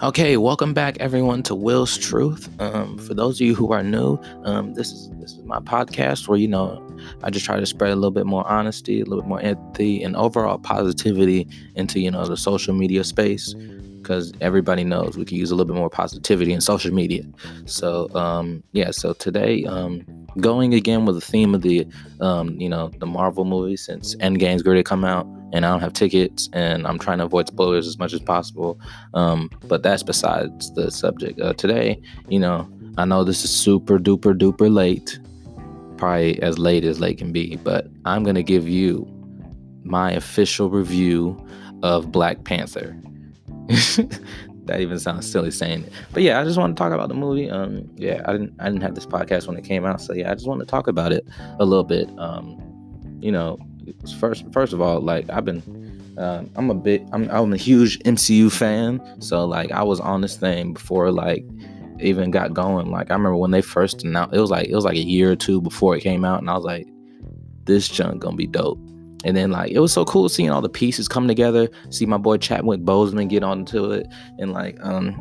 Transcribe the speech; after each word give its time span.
Okay, 0.00 0.36
welcome 0.36 0.74
back 0.74 0.96
everyone 1.00 1.42
to 1.42 1.56
Will's 1.56 1.98
Truth. 1.98 2.48
Um, 2.60 2.98
for 2.98 3.14
those 3.14 3.40
of 3.40 3.44
you 3.44 3.56
who 3.56 3.72
are 3.72 3.82
new, 3.82 4.16
um, 4.44 4.74
this 4.74 4.92
is 4.92 5.10
this 5.18 5.32
is 5.32 5.42
my 5.42 5.58
podcast 5.58 6.28
where 6.28 6.38
you 6.38 6.46
know 6.46 6.80
I 7.24 7.30
just 7.30 7.44
try 7.44 7.58
to 7.58 7.66
spread 7.66 7.90
a 7.90 7.96
little 7.96 8.12
bit 8.12 8.24
more 8.24 8.46
honesty, 8.46 9.00
a 9.00 9.04
little 9.04 9.22
bit 9.22 9.28
more 9.28 9.40
empathy, 9.40 10.00
and 10.04 10.14
overall 10.14 10.56
positivity 10.56 11.48
into 11.74 11.98
you 11.98 12.12
know 12.12 12.24
the 12.26 12.36
social 12.36 12.74
media 12.74 13.02
space 13.02 13.54
because 14.00 14.32
everybody 14.40 14.84
knows 14.84 15.18
we 15.18 15.24
can 15.24 15.36
use 15.36 15.50
a 15.50 15.56
little 15.56 15.74
bit 15.74 15.76
more 15.76 15.90
positivity 15.90 16.52
in 16.52 16.60
social 16.60 16.94
media. 16.94 17.24
So 17.64 18.08
um, 18.14 18.62
yeah, 18.70 18.92
so 18.92 19.14
today 19.14 19.64
um, 19.64 20.06
going 20.40 20.74
again 20.74 21.06
with 21.06 21.16
the 21.16 21.20
theme 21.20 21.56
of 21.56 21.62
the 21.62 21.84
um, 22.20 22.50
you 22.60 22.68
know 22.68 22.92
the 22.98 23.06
Marvel 23.06 23.44
movie 23.44 23.76
since 23.76 24.14
Endgame's 24.16 24.62
going 24.62 24.76
to 24.76 24.84
come 24.84 25.04
out 25.04 25.26
and 25.52 25.64
I 25.64 25.70
don't 25.70 25.80
have 25.80 25.92
tickets, 25.92 26.48
and 26.52 26.86
I'm 26.86 26.98
trying 26.98 27.18
to 27.18 27.24
avoid 27.24 27.48
spoilers 27.48 27.86
as 27.86 27.98
much 27.98 28.12
as 28.12 28.20
possible. 28.20 28.78
Um, 29.14 29.50
but 29.64 29.82
that's 29.82 30.02
besides 30.02 30.72
the 30.74 30.90
subject. 30.90 31.40
Uh, 31.40 31.54
today, 31.54 32.00
you 32.28 32.38
know, 32.38 32.68
I 32.96 33.04
know 33.04 33.24
this 33.24 33.44
is 33.44 33.50
super 33.50 33.98
duper 33.98 34.36
duper 34.36 34.72
late, 34.72 35.18
probably 35.96 36.40
as 36.42 36.58
late 36.58 36.84
as 36.84 37.00
late 37.00 37.18
can 37.18 37.32
be, 37.32 37.56
but 37.56 37.86
I'm 38.04 38.24
gonna 38.24 38.42
give 38.42 38.68
you 38.68 39.06
my 39.84 40.12
official 40.12 40.68
review 40.68 41.36
of 41.82 42.12
Black 42.12 42.44
Panther. 42.44 42.96
that 44.64 44.80
even 44.80 44.98
sounds 44.98 45.30
silly 45.30 45.50
saying 45.50 45.84
it, 45.84 45.92
but 46.12 46.22
yeah, 46.22 46.40
I 46.40 46.44
just 46.44 46.58
want 46.58 46.76
to 46.76 46.80
talk 46.80 46.92
about 46.92 47.08
the 47.08 47.14
movie. 47.14 47.50
Um, 47.50 47.88
yeah, 47.96 48.22
I 48.26 48.32
didn't 48.32 48.54
I 48.58 48.64
didn't 48.64 48.82
have 48.82 48.94
this 48.94 49.06
podcast 49.06 49.46
when 49.46 49.56
it 49.56 49.64
came 49.64 49.86
out, 49.86 50.00
so 50.00 50.12
yeah, 50.12 50.30
I 50.30 50.34
just 50.34 50.46
want 50.46 50.60
to 50.60 50.66
talk 50.66 50.88
about 50.88 51.12
it 51.12 51.26
a 51.58 51.64
little 51.64 51.84
bit. 51.84 52.08
Um, 52.18 52.60
you 53.20 53.32
know, 53.32 53.58
first 54.18 54.44
first 54.52 54.72
of 54.72 54.80
all, 54.80 55.00
like 55.00 55.28
I've 55.30 55.44
been 55.44 55.62
uh, 56.18 56.44
I'm 56.56 56.70
a 56.70 56.74
bit 56.74 57.02
I'm 57.12 57.30
I'm 57.30 57.52
a 57.52 57.56
huge 57.56 57.98
MCU 58.00 58.50
fan, 58.50 59.00
so 59.20 59.44
like 59.44 59.70
I 59.70 59.82
was 59.82 60.00
on 60.00 60.20
this 60.20 60.36
thing 60.36 60.72
before 60.74 61.12
like 61.12 61.44
even 62.00 62.30
got 62.30 62.54
going. 62.54 62.90
Like 62.90 63.10
I 63.10 63.14
remember 63.14 63.36
when 63.36 63.52
they 63.52 63.62
first 63.62 64.04
announced, 64.04 64.34
it 64.34 64.40
was 64.40 64.50
like 64.50 64.68
it 64.68 64.74
was 64.74 64.84
like 64.84 64.96
a 64.96 65.02
year 65.02 65.30
or 65.30 65.36
two 65.36 65.60
before 65.60 65.96
it 65.96 66.00
came 66.00 66.24
out, 66.24 66.40
and 66.40 66.50
I 66.50 66.54
was 66.54 66.64
like, 66.64 66.88
this 67.64 67.88
junk 67.88 68.20
gonna 68.20 68.36
be 68.36 68.46
dope. 68.46 68.78
And 69.24 69.36
then 69.36 69.50
like 69.50 69.72
it 69.72 69.80
was 69.80 69.92
so 69.92 70.04
cool 70.04 70.28
seeing 70.28 70.50
all 70.50 70.60
the 70.60 70.68
pieces 70.68 71.08
come 71.08 71.28
together, 71.28 71.68
see 71.90 72.06
my 72.06 72.18
boy 72.18 72.38
Chadwick 72.38 72.80
Boseman 72.80 73.28
get 73.28 73.42
onto 73.42 73.90
it, 73.92 74.06
and 74.38 74.52
like 74.52 74.76
um 74.82 75.14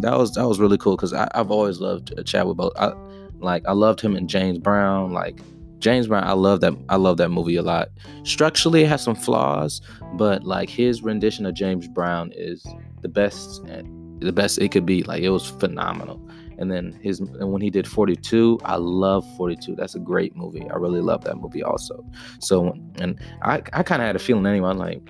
that 0.00 0.16
was 0.16 0.34
that 0.34 0.48
was 0.48 0.58
really 0.58 0.78
cool 0.78 0.96
because 0.96 1.12
I've 1.12 1.50
always 1.50 1.80
loved 1.80 2.12
Chadwick 2.26 2.56
Boseman. 2.56 3.40
like 3.40 3.66
I 3.66 3.72
loved 3.72 4.00
him 4.00 4.16
in 4.16 4.26
James 4.26 4.58
Brown, 4.58 5.12
like 5.12 5.40
James 5.80 6.06
Brown, 6.06 6.24
I 6.24 6.32
love 6.32 6.60
that. 6.60 6.74
I 6.88 6.96
love 6.96 7.16
that 7.16 7.30
movie 7.30 7.56
a 7.56 7.62
lot. 7.62 7.88
Structurally, 8.22 8.82
it 8.82 8.88
has 8.88 9.02
some 9.02 9.16
flaws, 9.16 9.80
but 10.14 10.44
like 10.44 10.68
his 10.68 11.02
rendition 11.02 11.46
of 11.46 11.54
James 11.54 11.88
Brown 11.88 12.32
is 12.34 12.64
the 13.00 13.08
best, 13.08 13.64
the 14.18 14.32
best 14.32 14.58
it 14.58 14.70
could 14.70 14.86
be. 14.86 15.02
Like 15.02 15.22
it 15.22 15.30
was 15.30 15.48
phenomenal. 15.48 16.20
And 16.58 16.70
then 16.70 16.92
his, 17.00 17.20
and 17.20 17.50
when 17.50 17.62
he 17.62 17.70
did 17.70 17.88
42, 17.88 18.60
I 18.66 18.76
love 18.76 19.24
42. 19.38 19.74
That's 19.76 19.94
a 19.94 19.98
great 19.98 20.36
movie. 20.36 20.68
I 20.70 20.74
really 20.74 21.00
love 21.00 21.24
that 21.24 21.36
movie 21.36 21.62
also. 21.62 22.04
So, 22.38 22.76
and 22.96 23.18
I, 23.42 23.62
I 23.72 23.82
kind 23.82 24.02
of 24.02 24.06
had 24.06 24.14
a 24.14 24.18
feeling 24.18 24.44
anyway. 24.44 24.74
Like, 24.74 25.00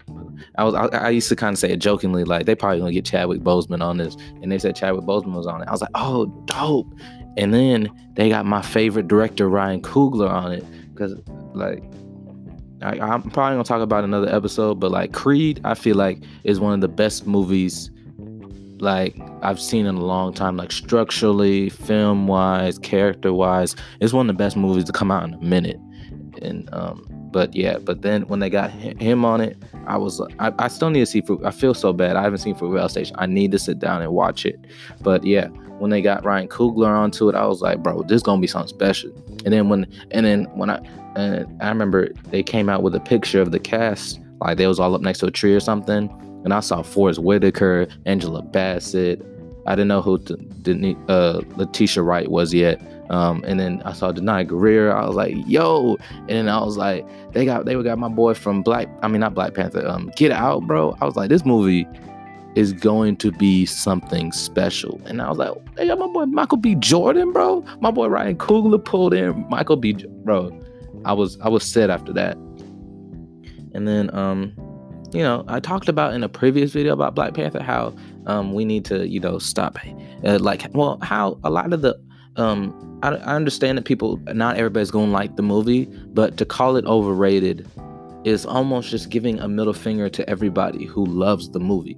I 0.57 0.63
was, 0.63 0.75
I, 0.75 0.87
I 0.87 1.11
used 1.11 1.29
to 1.29 1.35
kind 1.35 1.53
of 1.53 1.59
say 1.59 1.73
it 1.73 1.79
jokingly, 1.79 2.23
like 2.23 2.47
they 2.47 2.55
probably 2.55 2.79
gonna 2.79 2.93
get 2.93 3.05
Chadwick 3.05 3.41
Boseman 3.41 3.83
on 3.83 3.97
this, 3.97 4.17
and 4.41 4.53
they 4.53 4.61
said 4.61 4.77
Chadwick 4.77 5.05
Boseman 5.05 5.35
was 5.35 5.49
on 5.49 5.61
it. 5.61 5.67
I 5.67 5.73
was 5.73 5.81
like, 5.81 5.91
oh, 5.97 6.27
dope. 6.45 6.95
And 7.37 7.55
then 7.55 7.91
they 8.15 8.29
got 8.29 8.45
my 8.45 8.63
favorite 8.63 9.09
director 9.09 9.49
Ryan 9.49 9.81
Coogler 9.83 10.31
on 10.31 10.53
it 10.53 10.65
because 10.93 11.15
like 11.55 11.83
I, 12.83 12.97
am 13.15 13.23
probably 13.23 13.55
gonna 13.55 13.65
talk 13.65 13.83
about 13.83 14.05
another 14.05 14.29
episode, 14.35 14.81
but 14.81 14.91
like 14.91 15.13
Creed, 15.13 15.61
I 15.65 15.75
feel 15.75 15.97
like 15.97 16.23
is 16.45 16.61
one 16.61 16.75
of 16.75 16.81
the 16.81 16.89
best 16.89 17.27
movies 17.27 17.91
like 18.81 19.15
I've 19.43 19.61
seen 19.61 19.87
in 19.87 19.97
a 19.97 20.05
long 20.05 20.33
time. 20.33 20.57
Like 20.57 20.73
structurally, 20.73 21.69
film 21.69 22.27
wise, 22.27 22.79
character 22.79 23.33
wise, 23.33 23.77
it's 24.01 24.13
one 24.13 24.29
of 24.29 24.37
the 24.37 24.43
best 24.43 24.57
movies 24.57 24.85
to 24.85 24.93
come 24.93 25.11
out 25.11 25.25
in 25.25 25.35
a 25.35 25.41
minute. 25.41 25.79
And 26.43 26.73
um, 26.73 27.07
but 27.33 27.55
yeah, 27.55 27.79
but 27.79 28.03
then 28.03 28.23
when 28.23 28.41
they 28.41 28.51
got 28.51 28.71
him 28.71 29.25
on 29.25 29.41
it, 29.41 29.57
I 29.87 29.97
was 29.97 30.21
I, 30.39 30.53
I 30.59 30.69
still 30.69 30.91
need 30.91 31.01
to 31.01 31.07
see. 31.07 31.23
I 31.45 31.51
feel 31.51 31.75
so 31.75 31.93
bad. 31.93 32.17
I 32.17 32.23
haven't 32.23 32.39
seen 32.39 32.55
Fruitvale 32.55 32.91
Station. 32.91 33.15
I 33.19 33.27
need 33.27 33.53
to 33.53 33.59
sit 33.59 33.79
down 33.79 34.03
and 34.03 34.13
watch 34.13 34.47
it. 34.47 34.59
But 35.03 35.25
yeah, 35.25 35.49
when 35.81 35.91
they 35.91 36.03
got 36.03 36.25
Ryan 36.25 36.49
Coogler 36.49 36.89
onto 36.89 37.29
it, 37.29 37.35
I 37.35 37.47
was 37.47 37.63
like, 37.63 37.83
bro, 37.83 38.03
this 38.03 38.23
gonna 38.23 38.41
be 38.41 38.47
something 38.47 38.69
special. 38.69 39.11
And 39.45 39.53
then 39.53 39.69
when 39.69 39.87
and 40.11 40.27
then 40.27 40.45
when 40.57 40.71
I 40.71 40.81
and 41.17 41.61
I 41.63 41.69
remember 41.69 42.11
they 42.31 42.43
came 42.43 42.69
out 42.69 42.83
with 42.83 42.95
a 42.95 43.01
picture 43.01 43.41
of 43.41 43.51
the 43.51 43.59
cast, 43.59 44.21
like 44.41 44.59
they 44.59 44.67
was 44.67 44.79
all 44.79 44.95
up 44.95 45.01
next 45.01 45.21
to 45.21 45.27
a 45.27 45.31
tree 45.31 45.55
or 45.55 45.61
something, 45.61 46.09
and 46.45 46.53
I 46.53 46.61
saw 46.61 46.83
Forest 46.83 47.21
Whitaker, 47.21 47.89
Angela 48.07 48.43
Bassett. 48.43 49.25
I 49.67 49.75
didn't 49.75 49.89
know 49.89 50.01
who 50.03 50.19
the, 50.19 50.97
uh, 51.09 51.43
Letitia 51.57 52.03
Wright 52.03 52.31
was 52.31 52.53
yet. 52.55 52.81
Um, 53.11 53.45
and 53.47 53.61
then 53.61 53.83
I 53.85 53.93
saw 53.93 54.13
Danai 54.13 54.47
Gurira. 54.49 54.95
I 54.95 55.07
was 55.07 55.17
like, 55.17 55.35
yo. 55.47 55.97
And 56.21 56.29
then 56.29 56.49
I 56.49 56.61
was 56.65 56.77
like, 56.77 57.07
they 57.33 57.45
got 57.45 57.67
they 57.67 57.81
got 57.83 57.99
my 57.99 58.09
boy 58.09 58.35
from 58.35 58.63
Black, 58.63 58.89
I 59.03 59.09
mean 59.09 59.21
not 59.21 59.35
Black 59.35 59.55
Panther, 59.55 59.87
um, 59.87 60.11
Get 60.17 60.31
Out, 60.31 60.67
bro. 60.67 60.97
I 61.01 61.05
was 61.05 61.17
like, 61.17 61.29
this 61.29 61.45
movie 61.45 61.87
is 62.61 62.75
going 62.75 63.17
to 63.17 63.33
be 63.33 63.65
something 63.65 64.33
special. 64.33 65.01
And 65.07 65.23
I 65.23 65.31
was 65.31 65.39
like, 65.39 65.51
got 65.77 65.99
my 65.99 66.07
boy 66.07 66.27
Michael 66.27 66.59
B. 66.59 66.75
Jordan, 66.75 67.33
bro. 67.33 67.65
My 67.81 67.91
boy 67.91 68.09
Ryan 68.09 68.37
Coogler 68.37 68.85
pulled 68.85 69.15
in 69.15 69.47
Michael 69.49 69.77
B. 69.77 69.95
bro. 69.95 70.53
I 71.07 71.15
was 71.15 71.41
I 71.41 71.49
was 71.49 71.65
set 71.65 71.89
after 71.89 72.13
that. 72.13 72.37
And 73.73 73.89
then 73.89 74.15
um, 74.15 74.53
you 75.13 75.23
know, 75.23 75.43
I 75.49 75.59
talked 75.59 75.89
about 75.89 76.13
in 76.13 76.23
a 76.23 76.29
previous 76.29 76.73
video 76.73 76.93
about 76.93 77.15
Black 77.15 77.33
Panther 77.33 77.63
how 77.63 77.95
um 78.27 78.53
we 78.53 78.67
need 78.67 78.85
to, 78.87 79.09
you 79.09 79.21
know, 79.21 79.39
stop 79.39 79.79
uh, 80.25 80.39
like 80.39 80.67
well, 80.75 80.99
how 81.01 81.39
a 81.43 81.51
lot 81.51 81.73
of 81.73 81.81
the 81.81 81.99
um 82.37 83.01
I, 83.03 83.13
I 83.13 83.35
understand 83.37 83.79
that 83.79 83.87
people 83.87 84.19
not 84.35 84.59
everybody's 84.59 84.91
gonna 84.91 85.11
like 85.11 85.37
the 85.37 85.43
movie 85.43 85.87
but 86.13 86.37
to 86.37 86.45
call 86.45 86.77
it 86.77 86.85
overrated 86.85 87.67
is 88.25 88.45
almost 88.45 88.91
just 88.91 89.09
giving 89.09 89.39
a 89.41 89.49
middle 89.49 89.73
finger 89.73 90.11
to 90.11 90.29
everybody 90.29 90.85
who 90.85 91.07
loves 91.07 91.49
the 91.53 91.59
movie 91.59 91.97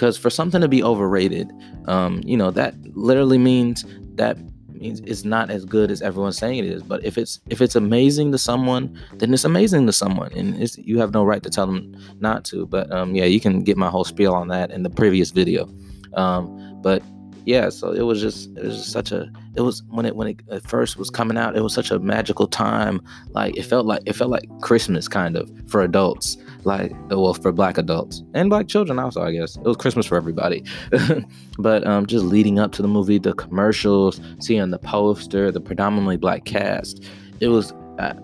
because 0.00 0.16
for 0.16 0.30
something 0.30 0.62
to 0.62 0.68
be 0.68 0.82
overrated 0.82 1.52
um 1.86 2.22
you 2.24 2.34
know 2.34 2.50
that 2.50 2.74
literally 2.96 3.36
means 3.36 3.84
that 4.14 4.38
means 4.80 5.00
it's 5.00 5.24
not 5.24 5.50
as 5.50 5.66
good 5.66 5.90
as 5.90 6.00
everyone's 6.00 6.38
saying 6.38 6.58
it 6.58 6.64
is. 6.64 6.82
But 6.82 7.04
if 7.04 7.18
it's 7.18 7.40
if 7.50 7.60
it's 7.60 7.76
amazing 7.76 8.32
to 8.32 8.38
someone 8.38 8.98
then 9.18 9.34
it's 9.34 9.44
amazing 9.44 9.86
to 9.86 9.92
someone. 9.92 10.32
And 10.32 10.56
you 10.78 10.98
have 10.98 11.12
no 11.12 11.22
right 11.22 11.42
to 11.42 11.50
tell 11.50 11.66
them 11.66 11.94
not 12.18 12.44
to. 12.46 12.66
But 12.66 12.90
um 12.90 13.14
yeah 13.14 13.26
you 13.26 13.40
can 13.40 13.62
get 13.62 13.76
my 13.76 13.88
whole 13.88 14.04
spiel 14.04 14.34
on 14.34 14.48
that 14.48 14.70
in 14.70 14.82
the 14.82 14.90
previous 14.90 15.30
video. 15.30 15.68
Um 16.14 16.80
but 16.82 17.02
yeah, 17.44 17.68
so 17.68 17.92
it 17.92 18.02
was 18.02 18.20
just 18.20 18.50
it 18.56 18.64
was 18.64 18.76
just 18.76 18.92
such 18.92 19.12
a 19.12 19.30
it 19.54 19.62
was 19.62 19.82
when 19.90 20.06
it 20.06 20.16
when 20.16 20.28
it 20.28 20.40
at 20.50 20.62
first 20.62 20.96
was 20.96 21.10
coming 21.10 21.36
out, 21.36 21.56
it 21.56 21.62
was 21.62 21.74
such 21.74 21.90
a 21.90 21.98
magical 21.98 22.46
time. 22.46 23.00
Like 23.30 23.56
it 23.56 23.62
felt 23.62 23.86
like 23.86 24.02
it 24.06 24.14
felt 24.14 24.30
like 24.30 24.48
Christmas 24.60 25.08
kind 25.08 25.36
of 25.36 25.50
for 25.66 25.82
adults, 25.82 26.36
like 26.64 26.92
well 27.08 27.34
for 27.34 27.52
black 27.52 27.78
adults 27.78 28.22
and 28.34 28.50
black 28.50 28.68
children 28.68 28.98
also, 28.98 29.22
I 29.22 29.32
guess. 29.32 29.56
It 29.56 29.64
was 29.64 29.76
Christmas 29.76 30.06
for 30.06 30.16
everybody. 30.16 30.64
but 31.58 31.86
um 31.86 32.06
just 32.06 32.24
leading 32.24 32.58
up 32.58 32.72
to 32.72 32.82
the 32.82 32.88
movie, 32.88 33.18
the 33.18 33.34
commercials, 33.34 34.20
seeing 34.38 34.70
the 34.70 34.78
poster, 34.78 35.50
the 35.50 35.60
predominantly 35.60 36.16
black 36.16 36.44
cast, 36.44 37.04
it 37.40 37.48
was 37.48 37.72
uh, 37.98 38.14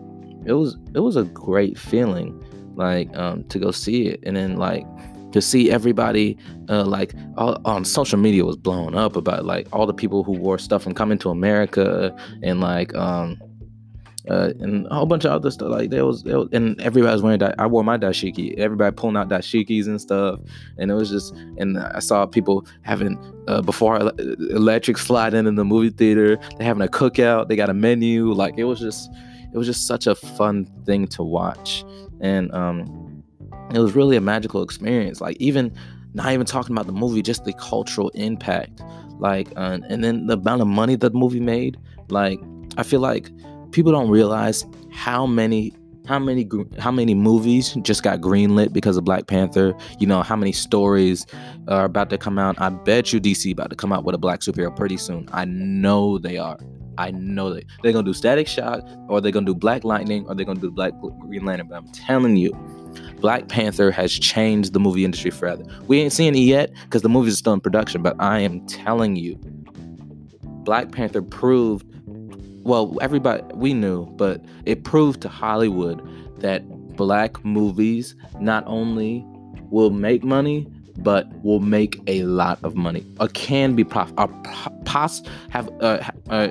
it 0.45 0.53
was 0.53 0.77
it 0.95 1.01
was 1.01 1.17
a 1.17 1.25
great 1.25 1.79
feeling 1.79 2.43
like 2.77 3.15
um 3.17 3.43
to 3.45 3.59
go 3.59 3.71
see 3.71 4.09
it 4.09 4.21
and 4.25 4.37
then 4.37 4.57
like 4.57 4.87
to 5.37 5.43
see 5.43 5.71
everybody 5.71 6.35
uh, 6.71 6.83
like 6.85 7.15
all, 7.37 7.61
on 7.67 7.85
social 7.85 8.19
media 8.19 8.43
was 8.43 8.57
blown 8.57 8.95
up 8.95 9.17
about 9.17 9.45
like 9.45 9.69
all 9.71 9.87
the 9.87 9.93
people 9.93 10.25
who 10.25 10.33
wore 10.33 10.59
stuff 10.59 10.87
and 10.87 10.97
coming 10.97 11.19
to 11.19 11.29
America 11.29 12.17
and 12.43 12.63
like 12.63 12.95
um 12.95 13.39
uh, 14.31 14.53
and 14.61 14.87
a 14.87 14.95
whole 14.95 15.07
bunch 15.07 15.25
of 15.25 15.31
other 15.31 15.51
stuff. 15.51 15.69
Like 15.69 15.91
there 15.91 16.05
was, 16.05 16.23
there 16.23 16.39
was 16.39 16.49
and 16.53 16.81
everybody 16.81 17.13
was 17.13 17.23
wearing. 17.23 17.39
That 17.39 17.55
I 17.61 17.67
wore 17.67 17.85
my 17.85 17.97
dashiki. 17.97 18.59
Everybody 18.59 18.93
pulling 18.97 19.17
out 19.17 19.29
dashikis 19.29 19.87
and 19.87 20.01
stuff, 20.01 20.41
and 20.79 20.91
it 20.91 20.95
was 20.95 21.11
just. 21.11 21.33
And 21.59 21.79
I 21.79 22.01
saw 22.01 22.27
people 22.27 22.67
having 22.83 23.17
uh, 23.47 23.63
before 23.63 23.99
electric 24.51 24.99
slide 24.99 25.33
in 25.35 25.47
in 25.47 25.55
the 25.55 25.65
movie 25.65 25.91
theater. 25.91 26.39
They're 26.57 26.67
having 26.67 26.83
a 26.83 26.91
cookout. 26.91 27.47
They 27.49 27.55
got 27.55 27.71
a 27.71 27.75
menu. 27.75 28.33
Like 28.33 28.55
it 28.57 28.65
was 28.65 28.81
just, 28.81 29.11
it 29.53 29.57
was 29.57 29.69
just 29.69 29.87
such 29.87 30.09
a 30.09 30.17
fun 30.17 30.65
thing 30.87 31.07
to 31.09 31.23
watch, 31.23 31.85
and 32.21 32.53
um, 32.53 33.06
it 33.73 33.79
was 33.79 33.95
really 33.95 34.17
a 34.17 34.21
magical 34.21 34.63
experience 34.63 35.21
like 35.21 35.37
even 35.39 35.73
not 36.15 36.33
even 36.33 36.47
talking 36.47 36.75
about 36.75 36.87
the 36.87 36.93
movie 36.93 37.23
just 37.23 37.45
the 37.45 37.53
cultural 37.55 38.09
impact 38.11 38.81
like 39.19 39.49
uh, 39.57 39.79
and 39.89 40.05
then 40.05 40.27
the 40.27 40.35
amount 40.35 40.61
of 40.61 40.69
money 40.69 40.97
that 40.97 41.13
the 41.13 41.19
movie 41.19 41.41
made 41.41 41.77
like 42.09 42.39
i 42.77 42.83
feel 42.83 43.01
like 43.01 43.31
people 43.73 43.93
don't 43.93 44.11
realize 44.11 44.65
how 44.91 45.27
many 45.27 45.73
how 46.07 46.19
many 46.19 46.49
how 46.79 46.91
many 46.91 47.15
movies 47.15 47.75
just 47.83 48.03
got 48.03 48.21
greenlit 48.21 48.73
because 48.73 48.97
of 48.97 49.05
Black 49.05 49.27
Panther? 49.27 49.75
You 49.99 50.07
know 50.07 50.23
how 50.23 50.37
many 50.37 50.53
stories 50.53 51.27
are 51.69 51.85
about 51.85 52.11
to 52.11 52.19
come 52.19 52.39
out. 52.39 52.61
I 52.61 52.69
bet 52.71 53.13
you 53.13 53.21
DC 53.21 53.53
about 53.53 53.71
to 53.71 53.77
come 53.77 53.93
out 53.93 54.05
with 54.05 54.15
a 54.15 54.19
black 54.19 54.41
superhero 54.41 54.75
pretty 54.75 54.97
soon. 54.97 55.29
I 55.33 55.45
know 55.45 56.19
they 56.19 56.39
are. 56.39 56.59
I 56.99 57.11
know 57.11 57.55
that 57.55 57.65
they're 57.83 57.93
gonna 57.93 58.05
do 58.05 58.15
Static 58.15 58.49
Shock, 58.49 58.83
or 59.09 59.21
they're 59.21 59.33
gonna 59.33 59.47
do 59.47 59.55
Black 59.55 59.85
Lightning, 59.85 60.27
or 60.29 60.35
they're 60.35 60.47
gonna 60.47 60.61
do 60.61 60.71
Black 60.71 60.93
Green 61.01 61.45
Lantern. 61.45 61.69
But 61.69 61.77
I'm 61.77 61.89
telling 61.89 62.37
you, 62.37 62.53
Black 63.21 63.49
Panther 63.49 63.91
has 63.91 64.13
changed 64.13 64.73
the 64.73 64.81
movie 64.81 65.05
industry 65.05 65.31
forever. 65.31 65.63
We 65.87 66.01
ain't 66.01 66.13
seeing 66.13 66.35
it 66.35 66.41
yet 66.41 66.73
because 66.85 67.03
the 67.03 67.09
movie 67.09 67.29
is 67.29 67.39
still 67.39 67.53
in 67.53 67.61
production, 67.61 68.03
but 68.03 68.17
I 68.19 68.41
am 68.41 68.67
telling 68.67 69.17
you, 69.17 69.39
Black 70.65 70.93
Panther 70.93 71.23
proved 71.23 71.87
well, 72.67 72.99
everybody 73.01 73.45
we 73.55 73.73
knew, 73.75 74.07
but 74.17 74.45
it 74.65 74.83
proved 74.83 75.21
to 75.23 75.29
Hollywood 75.29 76.03
that 76.41 76.69
black 76.97 77.45
movies 77.45 78.17
not 78.41 78.65
only 78.67 79.25
will 79.71 79.91
make 79.91 80.25
money, 80.25 80.67
but 80.99 81.29
will 81.45 81.61
make 81.61 82.01
a 82.09 82.25
lot 82.25 82.59
of 82.65 82.75
money 82.75 83.07
or 83.21 83.29
can 83.29 83.77
be 83.77 83.85
prof, 83.85 84.13
or 84.19 84.29
pos 84.85 85.23
have 85.51 85.69
uh, 85.81 86.03
uh, 86.31 86.49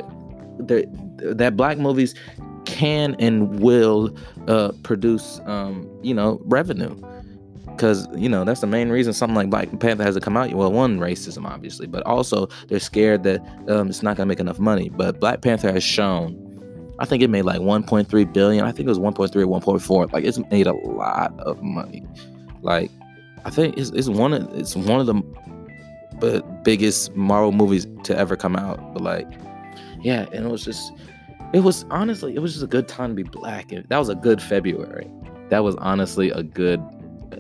that 0.60 1.56
black 1.56 1.78
movies 1.78 2.16
can 2.66 3.16
and 3.20 3.60
will 3.60 4.16
uh, 4.48 4.72
produce 4.84 5.40
um, 5.46 5.90
you 6.02 6.14
know 6.14 6.40
revenue 6.46 6.96
because 7.66 8.08
you 8.16 8.30
know 8.30 8.44
that's 8.44 8.62
the 8.62 8.68
main 8.68 8.90
reason 8.90 9.14
something 9.14 9.36
like 9.36 9.50
Black 9.50 9.80
Panther 9.80 10.04
has 10.04 10.16
to 10.16 10.22
come 10.22 10.38
out. 10.38 10.52
Well, 10.54 10.72
one 10.72 11.00
racism 11.00 11.46
obviously, 11.46 11.88
but 11.88 12.04
also 12.06 12.48
they're 12.68 12.80
scared 12.80 13.24
that 13.24 13.42
um, 13.68 13.90
it's 13.90 14.02
not 14.02 14.18
gonna 14.18 14.28
make 14.28 14.40
enough 14.40 14.60
money. 14.60 14.90
But 14.90 15.20
Black 15.20 15.42
Panther 15.42 15.72
has 15.72 15.84
shown. 15.84 16.42
I 16.98 17.06
think 17.06 17.22
it 17.22 17.30
made 17.30 17.42
like 17.42 17.60
1.3 17.60 18.34
billion. 18.34 18.64
I 18.64 18.72
think 18.72 18.88
it 18.88 18.90
was 18.90 19.00
1.3 19.00 19.36
or 19.36 19.78
1.4. 19.78 20.14
Like 20.14 20.24
it's 20.24 20.40
made 20.50 20.66
a 20.66 20.74
lot 20.74 21.38
of 21.42 21.62
money. 21.62 22.06
Like 22.62 22.90
I 23.44 23.50
think 23.50 23.78
it's, 23.78 23.90
it's 23.92 24.08
one 24.08 24.34
of 24.34 24.54
it's 24.58 24.76
one 24.76 25.02
of 25.02 25.06
the 25.06 26.44
biggest 26.64 27.14
Marvel 27.16 27.52
movies 27.52 27.88
to 28.04 28.18
ever 28.18 28.36
come 28.36 28.56
out. 28.56 28.94
But 28.94 29.04
like, 29.04 29.28
yeah, 30.06 30.28
and 30.32 30.46
it 30.46 30.50
was 30.50 30.64
just 30.64 30.94
it 31.52 31.62
was 31.62 31.84
honestly 31.90 32.36
it 32.36 32.40
was 32.40 32.54
just 32.54 32.64
a 32.64 32.68
good 32.68 32.88
time 32.88 33.10
to 33.10 33.16
be 33.16 33.24
black. 33.24 33.72
And 33.72 33.84
That 33.90 33.98
was 33.98 34.08
a 34.08 34.14
good 34.14 34.40
February. 34.40 35.10
That 35.50 35.64
was 35.64 35.76
honestly 35.78 36.30
a 36.30 36.44
good 36.44 36.80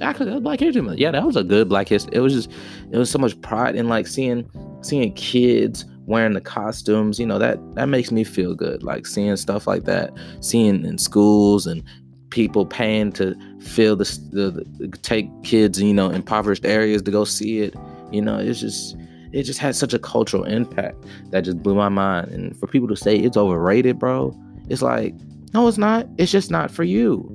actually 0.02 0.40
Black 0.40 0.60
History 0.60 0.82
Month. 0.82 0.98
Yeah, 0.98 1.12
that 1.12 1.24
was 1.24 1.36
a 1.36 1.44
good 1.44 1.70
Black 1.70 1.88
History. 1.88 2.16
It 2.16 2.22
was 2.22 2.34
just 2.34 2.52
it 2.92 2.98
was 2.98 3.12
so 3.12 3.20
much 3.20 3.40
pride 3.42 3.76
in 3.76 3.88
like 3.88 4.08
seeing 4.08 4.50
seeing 4.82 5.14
kids 5.14 5.86
wearing 6.08 6.34
the 6.34 6.42
costumes. 6.42 7.20
You 7.20 7.28
know 7.28 7.38
that 7.38 7.60
that 7.76 7.88
makes 7.88 8.12
me 8.12 8.24
feel 8.24 8.56
good. 8.56 8.82
Like 8.82 9.06
seeing 9.06 9.36
stuff 9.36 9.68
like 9.68 9.84
that, 9.84 10.12
seeing 10.40 10.84
in 10.86 10.98
schools 10.98 11.68
and 11.68 11.84
people 12.32 12.66
paying 12.66 13.12
to 13.12 13.36
fill 13.62 13.96
the, 13.96 14.06
the, 14.32 14.66
the 14.80 14.98
take 15.04 15.30
kids 15.44 15.80
you 15.80 15.94
know 15.94 16.10
impoverished 16.10 16.66
areas 16.66 17.04
to 17.04 17.12
go 17.12 17.26
see 17.26 17.60
it. 17.60 17.76
You 18.12 18.24
know, 18.24 18.40
it's 18.40 18.60
just 18.60 18.98
it 19.36 19.44
just 19.44 19.60
had 19.60 19.76
such 19.76 19.94
a 19.94 20.00
cultural 20.00 20.46
impact 20.46 21.04
that 21.32 21.42
just 21.42 21.62
blew 21.62 21.76
my 21.76 21.90
mind. 21.90 22.32
And 22.32 22.58
for 22.58 22.68
people 22.68 22.88
to 22.88 22.96
say 22.96 23.18
it's 23.18 23.36
overrated, 23.36 24.00
bro, 24.00 24.34
it's 24.70 24.82
like 24.82 25.14
no, 25.54 25.68
it's 25.68 25.78
not. 25.78 26.08
It's 26.18 26.32
just 26.32 26.52
not 26.52 26.72
for 26.72 26.84
you. 26.84 27.30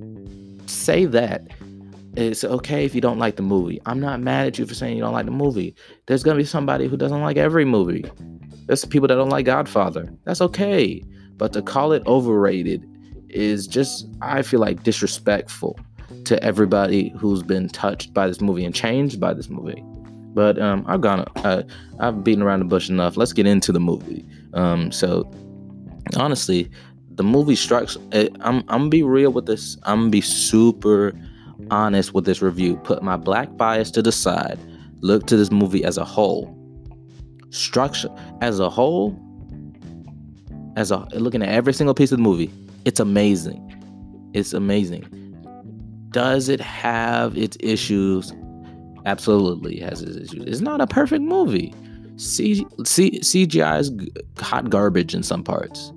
Say 0.67 1.05
that 1.07 1.47
it's 2.17 2.43
okay 2.43 2.85
if 2.85 2.95
you 2.95 3.01
don't 3.01 3.19
like 3.19 3.37
the 3.37 3.43
movie. 3.43 3.81
I'm 3.87 4.01
not 4.01 4.21
mad 4.21 4.47
at 4.47 4.59
you 4.59 4.67
for 4.67 4.75
saying 4.75 4.97
you 4.97 5.03
don't 5.03 5.13
like 5.13 5.27
the 5.27 5.31
movie. 5.31 5.75
There's 6.07 6.23
gonna 6.23 6.39
be 6.39 6.45
somebody 6.45 6.89
who 6.89 6.97
doesn't 6.97 7.21
like 7.21 7.37
every 7.37 7.67
movie. 7.67 8.05
There's 8.67 8.85
people 8.85 9.09
that 9.09 9.17
don't 9.17 9.29
like 9.29 9.47
Godfather. 9.47 10.11
That's 10.25 10.41
okay. 10.41 11.03
But 11.37 11.53
to 11.53 11.63
call 11.63 11.93
it 11.93 12.07
overrated 12.07 12.87
is 13.29 13.67
just, 13.67 14.07
I 14.23 14.43
feel 14.43 14.61
like, 14.61 14.83
disrespectful 14.83 15.79
to 16.25 16.43
everybody 16.43 17.11
who's 17.19 17.43
been 17.43 17.69
touched 17.69 18.13
by 18.15 18.27
this 18.27 18.41
movie 18.41 18.65
and 18.65 18.75
changed 18.75 19.21
by 19.21 19.35
this 19.35 19.49
movie. 19.49 19.83
But 20.33 20.61
um, 20.61 20.85
I've 20.87 21.01
gone, 21.01 21.25
uh, 21.37 21.63
I've 21.99 22.23
beaten 22.23 22.43
around 22.43 22.61
the 22.61 22.65
bush 22.67 22.89
enough. 22.89 23.17
Let's 23.17 23.33
get 23.33 23.47
into 23.47 23.73
the 23.73 23.81
movie. 23.81 24.25
Um, 24.55 24.93
so 24.93 25.31
honestly, 26.17 26.71
the 27.15 27.25
movie 27.25 27.57
strikes. 27.57 27.97
Eh, 28.13 28.29
I'm, 28.41 28.59
I'm 28.69 28.83
gonna 28.83 28.89
be 28.89 29.03
real 29.03 29.33
with 29.33 29.47
this. 29.47 29.77
I'm 29.83 30.01
gonna 30.01 30.11
be 30.11 30.21
super 30.21 31.13
honest 31.71 32.15
with 32.15 32.25
this 32.25 32.43
review, 32.43 32.77
put 32.77 33.03
my 33.03 33.17
black 33.17 33.57
bias 33.57 33.91
to 33.93 34.03
the 34.03 34.13
side, 34.13 34.59
look 35.01 35.27
to 35.27 35.37
this 35.37 35.51
movie 35.51 35.85
as 35.85 35.99
a 35.99 36.05
whole. 36.05 36.57
Structure 37.51 38.09
as 38.41 38.61
a 38.61 38.71
whole, 38.71 39.19
as 40.77 40.91
a 40.91 40.99
looking 41.13 41.43
at 41.43 41.49
every 41.49 41.73
single 41.73 41.95
piece 41.95 42.13
of 42.13 42.19
the 42.19 42.23
movie, 42.23 42.51
it's 42.85 43.01
amazing. 43.01 43.67
It's 44.33 44.53
amazing. 44.53 45.05
Does 46.11 46.49
it 46.49 46.61
have 46.61 47.37
its 47.37 47.57
issues? 47.61 48.33
Absolutely 49.07 49.79
has 49.81 50.03
its 50.03 50.17
issues. 50.17 50.45
It's 50.47 50.61
not 50.61 50.81
a 50.81 50.87
perfect 50.87 51.23
movie. 51.23 51.75
C- 52.17 52.67
C- 52.85 53.21
CGI 53.21 53.81
is 53.81 53.93
hot 54.39 54.69
garbage 54.71 55.15
in 55.15 55.23
some 55.23 55.43
parts 55.43 55.93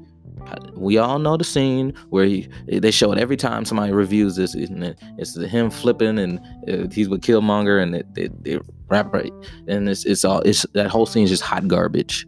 we 0.75 0.97
all 0.97 1.19
know 1.19 1.37
the 1.37 1.43
scene 1.43 1.93
where 2.09 2.25
he, 2.25 2.49
they 2.67 2.91
show 2.91 3.11
it 3.11 3.17
every 3.17 3.37
time 3.37 3.65
somebody 3.65 3.91
reviews 3.91 4.35
this, 4.35 4.53
and 4.53 4.95
it's 5.17 5.35
him 5.35 5.69
flipping, 5.69 6.19
and 6.19 6.39
uh, 6.69 6.87
he's 6.91 7.09
with 7.09 7.21
Killmonger, 7.21 7.81
and 7.81 7.95
it, 7.95 8.07
it, 8.15 8.31
it 8.43 8.61
rap 8.87 9.13
right, 9.13 9.31
and 9.67 9.87
it's 9.89 10.05
it's 10.05 10.25
all 10.25 10.41
it's 10.41 10.65
that 10.73 10.87
whole 10.89 11.05
scene 11.05 11.23
is 11.23 11.29
just 11.29 11.43
hot 11.43 11.67
garbage. 11.67 12.27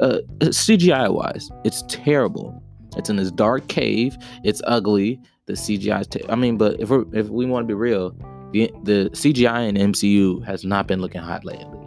Uh, 0.00 0.18
CGI 0.40 1.12
wise, 1.12 1.50
it's 1.64 1.82
terrible. 1.88 2.62
It's 2.96 3.10
in 3.10 3.16
this 3.16 3.30
dark 3.30 3.68
cave. 3.68 4.16
It's 4.42 4.60
ugly. 4.66 5.20
The 5.46 5.52
CGI. 5.52 6.08
Te- 6.08 6.28
I 6.28 6.34
mean, 6.34 6.56
but 6.58 6.80
if 6.80 6.90
we 6.90 7.04
if 7.12 7.28
we 7.28 7.46
want 7.46 7.64
to 7.64 7.66
be 7.68 7.74
real, 7.74 8.14
the 8.52 8.70
the 8.84 9.10
CGI 9.12 9.68
in 9.68 9.92
MCU 9.92 10.44
has 10.44 10.64
not 10.64 10.86
been 10.86 11.00
looking 11.00 11.20
hot 11.20 11.44
lately. 11.44 11.78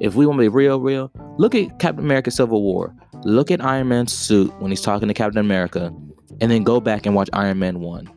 If 0.00 0.14
we 0.14 0.26
want 0.26 0.38
to 0.38 0.42
be 0.42 0.48
real, 0.48 0.80
real, 0.80 1.10
look 1.38 1.54
at 1.54 1.78
Captain 1.78 2.04
America: 2.04 2.30
Civil 2.30 2.62
War. 2.62 2.94
Look 3.24 3.50
at 3.50 3.64
Iron 3.64 3.88
Man's 3.88 4.12
suit 4.12 4.52
when 4.60 4.70
he's 4.70 4.82
talking 4.82 5.08
to 5.08 5.14
Captain 5.14 5.38
America, 5.38 5.92
and 6.40 6.50
then 6.50 6.62
go 6.62 6.80
back 6.80 7.06
and 7.06 7.14
watch 7.14 7.30
Iron 7.32 7.58
Man 7.58 7.80
1. 7.80 8.10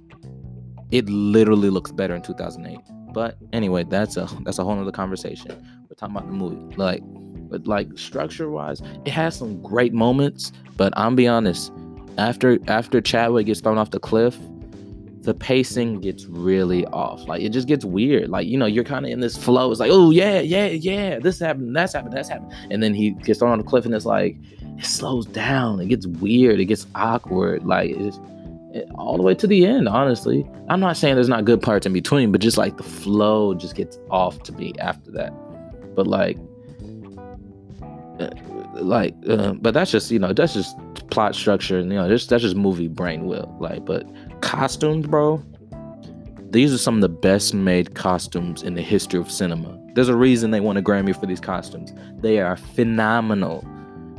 It 0.92 1.10
literally 1.10 1.70
looks 1.70 1.92
better 1.92 2.16
in 2.16 2.22
2008. 2.22 2.80
But 3.14 3.38
anyway, 3.54 3.84
that's 3.84 4.18
a 4.18 4.28
that's 4.44 4.60
a 4.60 4.64
whole 4.64 4.80
other 4.80 4.92
conversation. 4.92 5.52
We're 5.90 5.96
talking 5.96 6.16
about 6.16 6.28
the 6.28 6.34
movie. 6.34 6.76
Like, 6.76 7.02
but 7.50 7.68
like 7.68 7.98
structure 7.98 8.50
wise, 8.50 8.82
it 9.06 9.12
has 9.12 9.36
some 9.36 9.62
great 9.62 9.94
moments. 9.94 10.52
But 10.76 10.94
I'm 10.98 11.16
be 11.16 11.28
honest, 11.28 11.72
after 12.18 12.60
after 12.68 13.02
Chadwick 13.02 13.46
gets 13.46 13.62
thrown 13.62 13.78
off 13.78 13.92
the 13.92 14.00
cliff, 14.00 14.38
the 15.28 15.34
pacing 15.34 16.00
gets 16.00 16.24
really 16.24 16.86
off. 16.86 17.28
Like 17.28 17.42
it 17.42 17.50
just 17.50 17.68
gets 17.68 17.84
weird. 17.84 18.30
Like, 18.30 18.48
you 18.48 18.58
know, 18.58 18.66
you're 18.66 18.86
kind 18.86 19.06
of 19.06 19.12
in 19.12 19.20
this 19.20 19.36
flow. 19.36 19.70
It's 19.70 19.80
like, 19.82 19.92
oh 19.92 20.10
yeah, 20.10 20.40
yeah, 20.40 20.68
yeah, 20.68 21.20
this 21.20 21.38
happened, 21.38 21.76
that's 21.76 21.92
happened, 21.92 22.14
that's 22.14 22.30
happened. 22.30 22.54
And 22.72 22.82
then 22.82 22.94
he 22.94 23.10
gets 23.10 23.40
thrown 23.40 23.52
on 23.52 23.58
the 23.58 23.66
cliff 23.66 23.84
and 23.84 23.94
it's 23.94 24.06
like, 24.06 24.38
it 24.78 24.86
slows 24.86 25.26
down. 25.26 25.82
It 25.82 25.90
gets 25.90 26.08
weird. 26.08 26.62
It 26.62 26.66
gets 26.66 26.88
awkward. 26.96 27.66
Like 27.66 27.92
it's 27.92 28.18
it, 28.74 28.88
all 28.96 29.18
the 29.18 29.24
way 29.24 29.36
to 29.36 29.46
the 29.48 29.66
end. 29.66 29.90
Honestly, 29.90 30.50
I'm 30.70 30.80
not 30.80 30.96
saying 30.96 31.16
there's 31.16 31.28
not 31.28 31.44
good 31.44 31.62
parts 31.62 31.86
in 31.86 31.92
between, 31.92 32.32
but 32.32 32.40
just 32.40 32.58
like 32.58 32.78
the 32.78 32.84
flow 32.84 33.54
just 33.54 33.76
gets 33.76 34.00
off 34.10 34.44
to 34.44 34.54
me 34.54 34.76
after 34.80 35.12
that. 35.12 35.34
But 35.94 36.08
like, 36.08 36.38
like, 38.74 39.16
uh, 39.28 39.54
but 39.54 39.74
that's 39.74 39.92
just 39.92 40.12
you 40.12 40.20
know 40.20 40.34
that's 40.34 40.54
just 40.54 40.78
plot 41.10 41.36
structure 41.36 41.80
and 41.80 41.92
you 41.92 41.98
know 41.98 42.08
just 42.08 42.30
that's 42.30 42.44
just 42.44 42.56
movie 42.56 42.88
brain 42.88 43.26
will 43.26 43.56
like. 43.60 43.86
But 43.86 44.06
costumes, 44.42 45.08
bro. 45.08 45.44
These 46.50 46.74
are 46.74 46.78
some 46.78 46.96
of 46.96 47.02
the 47.02 47.10
best 47.10 47.54
made 47.54 47.94
costumes 47.94 48.64
in 48.64 48.76
the 48.76 48.82
history 48.82 49.20
of 49.20 49.30
cinema. 49.30 49.78
There's 49.96 50.08
a 50.08 50.16
reason 50.16 50.52
they 50.52 50.62
won 50.62 50.78
a 50.78 50.82
Grammy 50.82 51.14
for 51.14 51.26
these 51.26 51.42
costumes. 51.42 51.92
They 52.22 52.40
are 52.40 52.56
phenomenal 52.56 53.68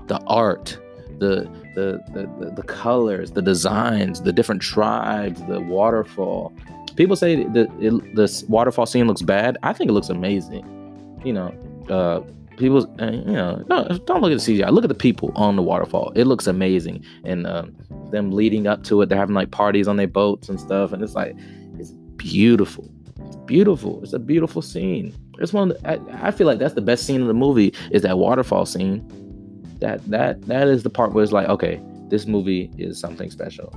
the 0.09 0.21
art, 0.27 0.79
the 1.19 1.49
the, 1.75 2.03
the, 2.13 2.53
the 2.57 2.63
colors, 2.65 3.31
the 3.31 3.43
designs, 3.43 4.23
the 4.23 4.33
different 4.33 4.61
tribes, 4.61 5.41
the 5.47 5.61
waterfall. 5.61 6.53
People 6.97 7.15
say 7.15 7.35
it, 7.43 8.15
this 8.17 8.43
waterfall 8.45 8.87
scene 8.87 9.07
looks 9.07 9.23
bad. 9.23 9.57
I 9.63 9.73
think 9.73 9.89
it 9.89 9.93
looks 9.93 10.09
amazing. 10.09 10.65
You 11.25 11.33
know, 11.33 11.55
uh, 11.89 12.21
people, 12.59 12.81
you 13.01 13.33
know, 13.33 13.65
no, 13.69 13.87
don't 14.07 14.21
look 14.21 14.33
at 14.33 14.41
the 14.41 14.59
CGI. 14.59 14.71
Look 14.71 14.85
at 14.85 14.89
the 14.89 14.95
people 14.95 15.33
on 15.35 15.57
the 15.57 15.63
waterfall. 15.63 16.13
It 16.15 16.25
looks 16.25 16.47
amazing, 16.47 17.05
and 17.25 17.47
um, 17.47 17.77
them 18.11 18.33
leading 18.33 18.67
up 18.67 18.85
to 18.85 19.01
it, 19.03 19.09
they're 19.09 19.19
having 19.19 19.35
like 19.35 19.51
parties 19.51 19.89
on 19.89 19.97
their 19.97 20.07
boats 20.09 20.49
and 20.49 20.61
stuff, 20.61 20.93
and 20.93 21.03
it's 21.03 21.15
like 21.15 21.35
it's 21.79 21.93
beautiful. 22.17 22.91
It's 23.27 23.37
beautiful. 23.37 24.03
It's 24.03 24.13
a 24.13 24.19
beautiful 24.19 24.63
scene. 24.63 25.15
It's 25.39 25.53
one. 25.53 25.69
The, 25.69 25.89
I, 25.89 26.29
I 26.29 26.31
feel 26.31 26.47
like 26.47 26.59
that's 26.59 26.75
the 26.75 26.81
best 26.81 27.05
scene 27.05 27.21
of 27.21 27.29
the 27.29 27.35
movie 27.35 27.75
is 27.91 28.03
that 28.03 28.19
waterfall 28.19 28.67
scene 28.67 29.07
that 29.81 30.05
that 30.11 30.43
that 30.43 30.69
is 30.69 30.83
the 30.83 30.91
part 30.91 31.13
where 31.13 31.23
it's 31.23 31.33
like 31.33 31.49
okay 31.49 31.81
this 32.09 32.27
movie 32.27 32.71
is 32.79 32.99
something 32.99 33.31
special 33.31 33.71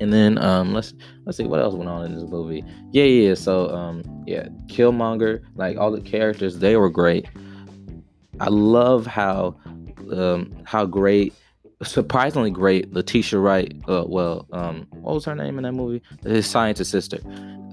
and 0.00 0.12
then 0.12 0.38
um 0.38 0.72
let's 0.72 0.94
let's 1.24 1.38
see 1.38 1.44
what 1.44 1.60
else 1.60 1.74
went 1.74 1.88
on 1.88 2.04
in 2.04 2.14
this 2.14 2.28
movie 2.28 2.64
yeah 2.90 3.04
yeah 3.04 3.34
so 3.34 3.68
um 3.70 4.02
yeah 4.26 4.48
killmonger 4.66 5.42
like 5.56 5.76
all 5.76 5.90
the 5.90 6.00
characters 6.00 6.58
they 6.58 6.76
were 6.76 6.90
great 6.90 7.26
i 8.40 8.48
love 8.48 9.06
how 9.06 9.54
um 10.12 10.52
how 10.64 10.84
great 10.84 11.32
surprisingly 11.82 12.50
great 12.50 12.92
letitia 12.92 13.38
wright 13.38 13.74
uh, 13.88 14.04
well 14.06 14.46
um 14.52 14.86
what 15.00 15.14
was 15.14 15.24
her 15.24 15.34
name 15.34 15.58
in 15.58 15.64
that 15.64 15.72
movie? 15.72 16.02
His 16.22 16.46
scientist 16.46 16.90
sister. 16.90 17.18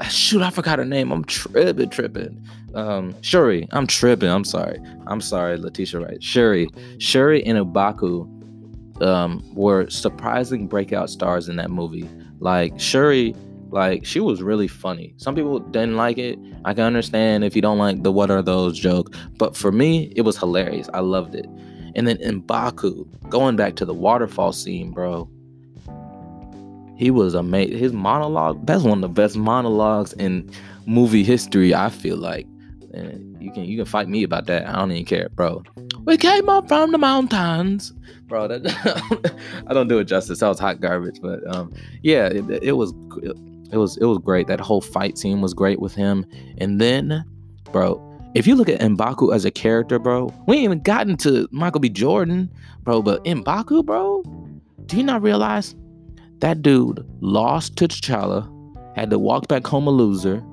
Shoot 0.09 0.41
i 0.41 0.49
forgot 0.49 0.79
her 0.79 0.85
name. 0.85 1.11
I'm 1.11 1.23
tripping 1.25 1.89
tripping. 1.89 2.43
Um 2.73 3.15
shuri 3.21 3.67
i'm 3.71 3.87
tripping. 3.87 4.29
I'm 4.29 4.45
sorry. 4.45 4.79
I'm 5.07 5.21
sorry 5.21 5.57
letitia 5.57 5.99
wright. 5.99 6.23
Shuri 6.23 6.69
shuri 6.97 7.43
and 7.45 7.57
M'Baku 7.57 9.01
um 9.01 9.43
were 9.53 9.89
surprising 9.89 10.67
breakout 10.67 11.09
stars 11.09 11.49
in 11.49 11.55
that 11.57 11.69
movie. 11.69 12.09
Like 12.39 12.79
shuri 12.79 13.35
Like 13.71 14.05
she 14.05 14.19
was 14.19 14.41
really 14.41 14.67
funny. 14.67 15.13
Some 15.17 15.35
people 15.35 15.59
didn't 15.59 15.95
like 15.95 16.17
it. 16.17 16.39
I 16.65 16.73
can 16.73 16.83
understand 16.83 17.43
if 17.43 17.55
you 17.55 17.61
don't 17.61 17.77
like 17.77 18.03
the 18.03 18.11
what 18.11 18.31
are 18.31 18.41
those 18.41 18.79
joke, 18.79 19.13
but 19.37 19.55
for 19.55 19.71
me, 19.71 20.11
it 20.15 20.21
was 20.21 20.37
hilarious. 20.37 20.89
I 20.93 20.99
loved 20.99 21.35
it. 21.35 21.45
And 21.95 22.07
then 22.07 22.17
M'Baku, 22.17 23.07
going 23.29 23.55
back 23.55 23.75
to 23.77 23.85
the 23.85 23.93
waterfall 23.93 24.53
scene, 24.53 24.91
bro. 24.91 25.29
He 26.97 27.11
was 27.11 27.33
amazing. 27.33 27.77
His 27.77 27.93
monologue, 27.93 28.65
that's 28.65 28.83
one 28.83 28.97
of 28.97 29.01
the 29.01 29.07
best 29.07 29.37
monologues 29.37 30.13
in 30.13 30.51
movie 30.85 31.23
history, 31.23 31.73
I 31.73 31.89
feel 31.89 32.17
like. 32.17 32.45
And 32.93 33.41
you 33.41 33.51
can 33.51 33.63
you 33.65 33.77
can 33.77 33.85
fight 33.85 34.09
me 34.09 34.23
about 34.23 34.47
that. 34.47 34.67
I 34.67 34.73
don't 34.73 34.91
even 34.91 35.05
care, 35.05 35.29
bro. 35.29 35.63
We 36.05 36.17
came 36.17 36.49
up 36.49 36.67
from 36.67 36.91
the 36.91 36.97
mountains, 36.97 37.93
bro. 38.27 38.47
That 38.47 39.33
I 39.67 39.73
don't 39.73 39.87
do 39.87 39.99
it 39.99 40.05
justice. 40.05 40.39
That 40.39 40.47
was 40.47 40.59
hot 40.59 40.81
garbage, 40.81 41.21
but 41.21 41.39
um, 41.55 41.71
yeah, 42.01 42.27
it, 42.27 42.49
it 42.63 42.71
was 42.73 42.93
was 43.77 43.97
it 43.97 44.05
was 44.05 44.19
great. 44.19 44.47
That 44.47 44.59
whole 44.59 44.81
fight 44.81 45.17
scene 45.17 45.41
was 45.41 45.53
great 45.53 45.79
with 45.79 45.93
him. 45.93 46.25
And 46.57 46.79
then, 46.79 47.23
bro, 47.71 48.01
if 48.35 48.47
you 48.47 48.55
look 48.55 48.69
at 48.69 48.79
M'Baku 48.79 49.33
as 49.33 49.45
a 49.45 49.51
character, 49.51 49.99
bro, 49.99 50.33
we 50.47 50.57
ain't 50.57 50.63
even 50.63 50.81
gotten 50.81 51.17
to 51.17 51.47
Michael 51.51 51.79
B. 51.79 51.89
Jordan, 51.89 52.51
bro. 52.83 53.01
But 53.01 53.23
M'Baku, 53.25 53.85
bro, 53.85 54.23
do 54.85 54.97
you 54.97 55.03
not 55.03 55.21
realize 55.21 55.75
that 56.39 56.61
dude 56.61 57.05
lost 57.21 57.75
to 57.77 57.87
T'Challa, 57.87 58.47
had 58.95 59.09
to 59.09 59.19
walk 59.19 59.47
back 59.47 59.65
home 59.65 59.87
a 59.87 59.91
loser. 59.91 60.43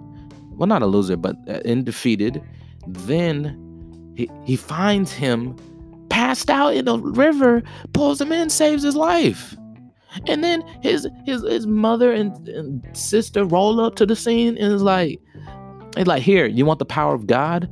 Well, 0.51 0.67
not 0.67 0.83
a 0.83 0.87
loser, 0.87 1.17
but 1.17 1.37
uh, 1.49 1.61
in 1.65 1.85
defeated. 1.85 2.43
Then 2.87 4.13
he, 4.17 4.31
he 4.45 4.57
finds 4.57 5.13
him 5.13 5.57
passed 6.09 6.51
out 6.51 6.75
in 6.75 6.89
a 6.89 6.97
river, 6.99 7.63
pulls 7.93 8.21
him 8.21 8.33
in, 8.33 8.49
saves 8.49 8.83
his 8.83 8.97
life. 8.97 9.57
And 10.27 10.43
then 10.43 10.63
his 10.83 11.09
his 11.25 11.43
his 11.43 11.67
mother 11.67 12.13
and, 12.13 12.49
and 12.49 12.97
sister 12.97 13.45
roll 13.45 13.81
up 13.81 13.97
to 13.97 14.07
the 14.07 14.17
scene 14.17 14.57
and 14.57 14.73
is 14.73 14.83
like, 14.83 15.21
it's 15.97 16.07
like, 16.07 16.23
here, 16.23 16.47
you 16.47 16.65
want 16.67 16.79
the 16.79 16.85
power 16.85 17.15
of 17.15 17.27
God? 17.27 17.71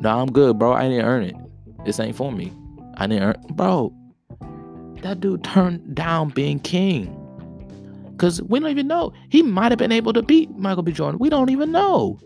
No, 0.00 0.18
I'm 0.18 0.30
good, 0.30 0.58
bro. 0.58 0.72
I 0.72 0.88
didn't 0.88 1.04
earn 1.04 1.24
it. 1.24 1.36
This 1.84 2.00
ain't 2.00 2.16
for 2.16 2.32
me. 2.32 2.52
I 2.96 3.06
didn't 3.06 3.22
earn 3.22 3.36
bro. 3.50 3.94
That 5.02 5.20
dude 5.20 5.44
turned 5.44 5.94
down 5.94 6.30
being 6.30 6.60
king. 6.60 7.16
Cause 8.18 8.42
we 8.42 8.60
don't 8.60 8.68
even 8.68 8.86
know. 8.86 9.14
He 9.30 9.42
might 9.42 9.72
have 9.72 9.78
been 9.78 9.92
able 9.92 10.12
to 10.12 10.22
beat 10.22 10.50
Michael 10.58 10.82
B. 10.82 10.92
Jordan. 10.92 11.18
We 11.18 11.30
don't 11.30 11.48
even 11.48 11.72
know. 11.72 12.18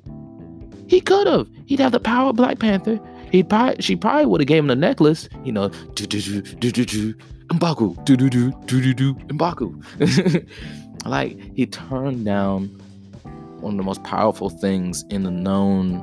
He 0.88 1.00
could 1.00 1.28
have. 1.28 1.48
He'd 1.66 1.78
have 1.78 1.92
the 1.92 2.00
power 2.00 2.30
of 2.30 2.36
Black 2.36 2.58
Panther. 2.58 3.00
He 3.30 3.42
probably 3.42 3.80
she 3.80 3.96
probably 3.96 4.26
would 4.26 4.40
have 4.40 4.48
gave 4.48 4.58
him 4.58 4.68
the 4.68 4.76
necklace, 4.76 5.28
you 5.44 5.52
know, 5.52 5.68
do 5.68 6.06
do 6.06 6.20
do 6.20 6.42
do 6.42 6.70
do 6.70 6.84
do 6.84 7.14
M'Baku, 7.48 8.02
do 8.04 8.16
do 8.16 8.30
do 8.30 8.50
do 8.66 8.80
do 8.80 8.94
do 8.94 9.14
M'Baku. 9.14 10.46
like 11.06 11.38
he 11.54 11.66
turned 11.66 12.24
down 12.24 12.66
one 13.60 13.74
of 13.74 13.78
the 13.78 13.84
most 13.84 14.02
powerful 14.04 14.50
things 14.50 15.04
in 15.10 15.22
the 15.22 15.30
known 15.30 16.02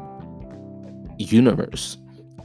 universe. 1.17 1.97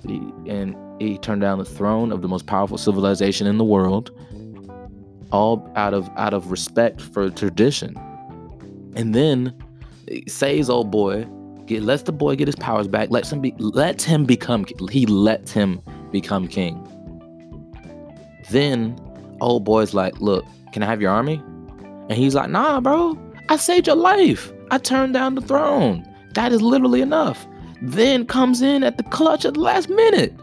He, 0.06 0.16
and 0.46 0.76
he 1.00 1.18
turned 1.18 1.40
down 1.40 1.58
the 1.58 1.64
throne 1.64 2.12
of 2.12 2.22
the 2.22 2.28
most 2.28 2.46
powerful 2.46 2.78
civilization 2.78 3.46
in 3.46 3.58
the 3.58 3.64
world, 3.64 4.10
all 5.32 5.70
out 5.76 5.94
of 5.94 6.08
out 6.16 6.34
of 6.34 6.50
respect 6.50 7.00
for 7.00 7.30
tradition. 7.30 7.96
And 8.94 9.14
then 9.14 9.54
says 10.26 10.70
old 10.70 10.90
boy 10.90 11.26
Get 11.66 11.82
lets 11.82 12.04
the 12.04 12.12
boy 12.12 12.36
get 12.36 12.46
his 12.46 12.56
powers 12.56 12.86
back. 12.86 13.10
Lets 13.10 13.32
him 13.32 13.40
be 13.40 13.52
lets 13.58 14.04
him 14.04 14.24
become 14.24 14.64
he 14.90 15.04
lets 15.06 15.50
him 15.50 15.80
become 16.12 16.46
king. 16.46 16.85
Then 18.50 18.98
old 19.40 19.64
boy's 19.64 19.94
like, 19.94 20.20
look, 20.20 20.44
can 20.72 20.82
I 20.82 20.86
have 20.86 21.00
your 21.00 21.10
army? 21.10 21.42
And 22.08 22.12
he's 22.12 22.34
like, 22.34 22.50
nah, 22.50 22.80
bro. 22.80 23.18
I 23.48 23.56
saved 23.56 23.86
your 23.86 23.96
life. 23.96 24.52
I 24.70 24.78
turned 24.78 25.14
down 25.14 25.34
the 25.34 25.40
throne. 25.40 26.04
That 26.34 26.52
is 26.52 26.62
literally 26.62 27.00
enough. 27.00 27.46
Then 27.82 28.26
comes 28.26 28.62
in 28.62 28.82
at 28.82 28.96
the 28.96 29.02
clutch 29.04 29.44
at 29.44 29.54
the 29.54 29.60
last 29.60 29.88
minute. 29.88 30.34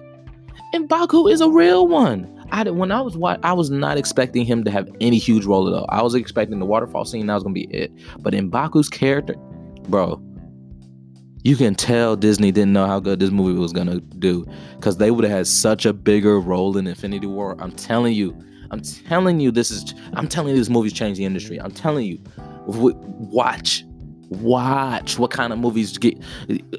And 0.74 0.90
M'Baku 0.90 1.32
is 1.32 1.42
a 1.42 1.50
real 1.50 1.88
one. 1.88 2.30
I 2.52 2.64
did, 2.64 2.76
when 2.76 2.92
I 2.92 3.02
was 3.02 3.18
I 3.44 3.54
was 3.54 3.70
not 3.72 3.98
expecting 3.98 4.46
him 4.46 4.64
to 4.64 4.72
have 4.72 4.88
any 5.02 5.18
huge 5.18 5.46
role 5.46 5.68
at 5.68 5.74
all. 5.74 5.88
I 5.90 6.02
was 6.04 6.14
expecting 6.14 6.60
the 6.60 6.66
waterfall 6.66 7.06
scene 7.06 7.26
that 7.28 7.34
was 7.34 7.44
gonna 7.44 7.54
be 7.54 7.66
it. 7.66 7.92
But 8.20 8.34
M'Baku's 8.34 8.90
character, 8.90 9.36
bro, 9.90 10.22
you 11.44 11.58
can 11.58 11.76
tell 11.76 12.16
Disney 12.16 12.52
didn't 12.52 12.74
know 12.74 12.88
how 12.88 13.00
good 13.00 13.20
this 13.20 13.30
movie 13.30 13.60
was 13.60 13.74
gonna 13.74 14.00
do 14.00 14.46
because 14.76 14.98
they 14.98 15.12
would 15.12 15.24
have 15.26 15.34
had 15.34 15.48
such 15.48 15.86
a 15.86 15.94
bigger 15.94 16.40
role 16.40 16.78
in 16.78 16.88
Infinity 16.88 17.28
War. 17.28 17.56
I'm 17.60 17.72
telling 17.72 18.14
you, 18.14 18.36
I'm 18.72 18.82
telling 18.82 19.40
you, 19.40 19.52
this 19.52 19.70
is. 19.70 19.94
I'm 20.14 20.28
telling 20.28 20.52
you, 20.52 20.58
this 20.58 20.70
movie's 20.70 20.94
changed 20.94 21.20
the 21.20 21.26
industry. 21.26 21.60
I'm 21.60 21.72
telling 21.72 22.06
you, 22.06 22.20
watch, 22.66 23.84
watch 24.30 25.20
what 25.20 25.32
kind 25.32 25.52
of 25.52 25.60
movies 25.60 25.98
get. 25.98 26.18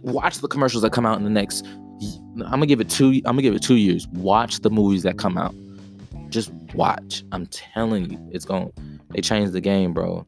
Watch 0.02 0.38
the 0.38 0.48
commercials 0.48 0.82
that 0.82 0.92
come 0.92 1.04
out 1.04 1.18
in 1.18 1.24
the 1.24 1.30
next. 1.30 1.66
I'm 1.66 2.50
gonna 2.50 2.66
give 2.66 2.80
it 2.80 2.88
two. 2.88 3.10
I'm 3.26 3.36
gonna 3.36 3.42
give 3.42 3.54
it 3.54 3.62
two 3.62 3.76
years. 3.76 4.08
Watch 4.08 4.60
the 4.60 4.70
movies 4.70 5.02
that 5.02 5.18
come 5.18 5.36
out. 5.36 5.54
Just 6.30 6.50
watch. 6.74 7.22
I'm 7.32 7.46
telling 7.46 8.10
you, 8.10 8.30
it's. 8.32 8.46
To 8.46 8.72
they 9.10 9.20
changed 9.20 9.52
the 9.52 9.60
game, 9.60 9.92
bro. 9.92 10.26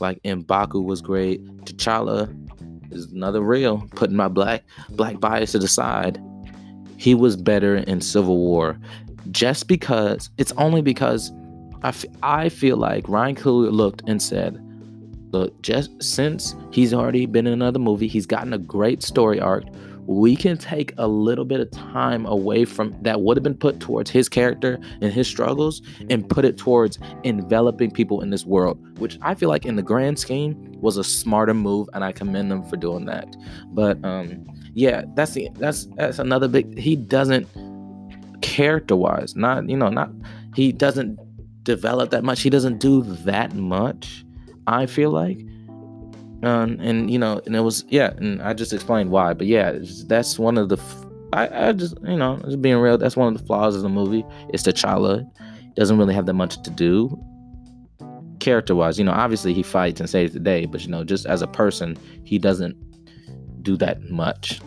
Like 0.00 0.22
M'Baku 0.24 0.84
was 0.84 1.00
great. 1.00 1.42
T'Challa 1.64 2.28
is 2.90 3.10
another 3.12 3.40
real. 3.40 3.88
Putting 3.94 4.16
my 4.16 4.28
black 4.28 4.64
black 4.90 5.20
bias 5.20 5.52
to 5.52 5.58
the 5.58 5.68
side, 5.68 6.20
he 6.96 7.14
was 7.14 7.36
better 7.36 7.76
in 7.76 8.00
Civil 8.00 8.38
War, 8.38 8.78
just 9.30 9.68
because 9.68 10.30
it's 10.38 10.52
only 10.52 10.82
because 10.82 11.32
I, 11.82 11.88
f- 11.88 12.04
I 12.22 12.48
feel 12.48 12.76
like 12.76 13.08
Ryan 13.08 13.36
Coogler 13.36 13.72
looked 13.72 14.02
and 14.06 14.20
said, 14.20 14.60
look, 15.32 15.60
just 15.62 16.02
since 16.02 16.54
he's 16.70 16.94
already 16.94 17.26
been 17.26 17.46
in 17.46 17.52
another 17.52 17.78
movie, 17.78 18.08
he's 18.08 18.26
gotten 18.26 18.52
a 18.52 18.58
great 18.58 19.02
story 19.02 19.40
arc 19.40 19.64
we 20.06 20.36
can 20.36 20.56
take 20.56 20.92
a 20.98 21.08
little 21.08 21.44
bit 21.44 21.60
of 21.60 21.70
time 21.70 22.26
away 22.26 22.64
from 22.64 22.96
that 23.02 23.20
would 23.20 23.36
have 23.36 23.44
been 23.44 23.56
put 23.56 23.80
towards 23.80 24.10
his 24.10 24.28
character 24.28 24.78
and 25.00 25.12
his 25.12 25.26
struggles 25.26 25.82
and 26.10 26.28
put 26.28 26.44
it 26.44 26.56
towards 26.56 26.98
enveloping 27.24 27.90
people 27.90 28.20
in 28.20 28.30
this 28.30 28.44
world, 28.46 28.78
which 28.98 29.18
I 29.22 29.34
feel 29.34 29.48
like 29.48 29.66
in 29.66 29.76
the 29.76 29.82
grand 29.82 30.18
scheme 30.18 30.72
was 30.80 30.96
a 30.96 31.04
smarter 31.04 31.54
move, 31.54 31.88
and 31.92 32.04
I 32.04 32.12
commend 32.12 32.50
them 32.50 32.64
for 32.64 32.76
doing 32.76 33.06
that. 33.06 33.36
But 33.68 34.02
um, 34.04 34.44
yeah, 34.74 35.04
that's 35.14 35.32
the 35.32 35.48
that's 35.54 35.86
that's 35.96 36.18
another 36.18 36.48
big. 36.48 36.78
He 36.78 36.96
doesn't 36.96 37.46
character 38.42 38.94
wise, 38.94 39.34
not 39.34 39.68
you 39.68 39.76
know, 39.76 39.88
not 39.88 40.10
he 40.54 40.72
doesn't 40.72 41.18
develop 41.64 42.10
that 42.10 42.24
much. 42.24 42.42
He 42.42 42.50
doesn't 42.50 42.78
do 42.78 43.02
that 43.02 43.54
much. 43.54 44.24
I 44.66 44.86
feel 44.86 45.10
like 45.10 45.38
um, 46.46 46.78
and 46.80 47.10
you 47.10 47.18
know, 47.18 47.40
and 47.46 47.56
it 47.56 47.60
was 47.60 47.84
yeah, 47.88 48.12
and 48.16 48.40
I 48.40 48.54
just 48.54 48.72
explained 48.72 49.10
why. 49.10 49.34
But 49.34 49.48
yeah, 49.48 49.78
that's 50.06 50.38
one 50.38 50.56
of 50.56 50.68
the. 50.68 50.78
I, 51.32 51.68
I 51.68 51.72
just 51.72 51.96
you 52.04 52.16
know, 52.16 52.40
just 52.44 52.62
being 52.62 52.76
real. 52.76 52.96
That's 52.96 53.16
one 53.16 53.34
of 53.34 53.40
the 53.40 53.46
flaws 53.46 53.74
of 53.74 53.82
the 53.82 53.88
movie. 53.88 54.24
It's 54.50 54.62
T'Challa 54.62 55.28
doesn't 55.74 55.98
really 55.98 56.14
have 56.14 56.26
that 56.26 56.34
much 56.34 56.62
to 56.62 56.70
do 56.70 57.18
character 58.38 58.76
wise. 58.76 58.96
You 58.96 59.04
know, 59.04 59.12
obviously 59.12 59.52
he 59.52 59.62
fights 59.64 59.98
and 59.98 60.08
saves 60.08 60.32
the 60.32 60.40
day, 60.40 60.66
but 60.66 60.84
you 60.84 60.88
know, 60.88 61.02
just 61.02 61.26
as 61.26 61.42
a 61.42 61.48
person, 61.48 61.96
he 62.24 62.38
doesn't 62.38 62.76
do 63.62 63.76
that 63.78 64.02
much. 64.08 64.60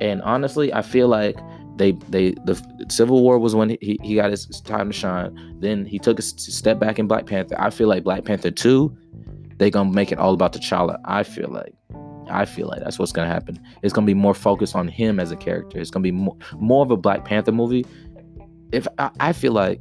And 0.00 0.20
honestly, 0.22 0.72
I 0.74 0.82
feel 0.82 1.08
like 1.08 1.38
they 1.76 1.92
they 2.10 2.32
the 2.44 2.60
Civil 2.88 3.22
War 3.22 3.38
was 3.38 3.54
when 3.54 3.70
he, 3.80 3.98
he 4.02 4.16
got 4.16 4.30
his 4.30 4.46
time 4.60 4.90
to 4.90 4.92
shine. 4.92 5.56
Then 5.60 5.86
he 5.86 5.98
took 5.98 6.18
a 6.18 6.22
step 6.22 6.78
back 6.78 6.98
in 6.98 7.06
Black 7.06 7.24
Panther. 7.24 7.56
I 7.58 7.70
feel 7.70 7.88
like 7.88 8.04
Black 8.04 8.24
Panther 8.24 8.50
2 8.50 8.94
they 9.58 9.70
gonna 9.70 9.90
make 9.90 10.12
it 10.12 10.18
all 10.18 10.34
about 10.34 10.52
T'Challa. 10.52 11.00
I 11.04 11.22
feel 11.22 11.48
like. 11.48 11.74
I 12.30 12.46
feel 12.46 12.68
like 12.68 12.80
that's 12.80 12.98
what's 12.98 13.12
gonna 13.12 13.28
happen. 13.28 13.60
It's 13.82 13.92
gonna 13.92 14.06
be 14.06 14.14
more 14.14 14.34
focused 14.34 14.74
on 14.74 14.88
him 14.88 15.20
as 15.20 15.30
a 15.30 15.36
character. 15.36 15.78
It's 15.78 15.90
gonna 15.90 16.02
be 16.02 16.12
more, 16.12 16.36
more 16.58 16.82
of 16.82 16.90
a 16.90 16.96
Black 16.96 17.24
Panther 17.24 17.52
movie. 17.52 17.84
If 18.72 18.88
I, 18.98 19.10
I 19.20 19.32
feel 19.32 19.52
like, 19.52 19.80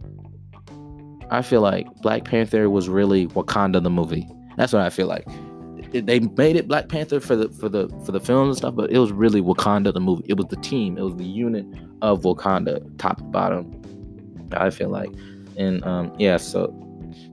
I 1.31 1.41
feel 1.41 1.61
like 1.61 1.87
Black 2.01 2.25
Panther 2.25 2.69
was 2.69 2.89
really 2.89 3.27
Wakanda 3.27 3.81
the 3.81 3.89
movie. 3.89 4.27
That's 4.57 4.73
what 4.73 4.81
I 4.81 4.89
feel 4.89 5.07
like. 5.07 5.25
they 5.91 6.19
made 6.19 6.55
it 6.55 6.67
Black 6.67 6.89
Panther 6.89 7.19
for 7.19 7.35
the 7.35 7.49
for 7.49 7.69
the 7.69 7.87
for 8.05 8.11
the 8.11 8.19
films 8.19 8.49
and 8.49 8.57
stuff, 8.57 8.75
but 8.75 8.91
it 8.91 8.99
was 8.99 9.11
really 9.11 9.41
Wakanda 9.41 9.93
the 9.93 10.01
movie. 10.01 10.25
It 10.27 10.37
was 10.37 10.47
the 10.47 10.57
team. 10.57 10.97
It 10.97 11.01
was 11.01 11.15
the 11.15 11.23
unit 11.23 11.65
of 12.01 12.21
Wakanda, 12.21 12.85
top 12.97 13.17
to 13.17 13.23
bottom. 13.23 13.79
I 14.51 14.69
feel 14.69 14.89
like, 14.89 15.09
and 15.57 15.83
um, 15.85 16.13
yeah. 16.19 16.37
So 16.37 16.67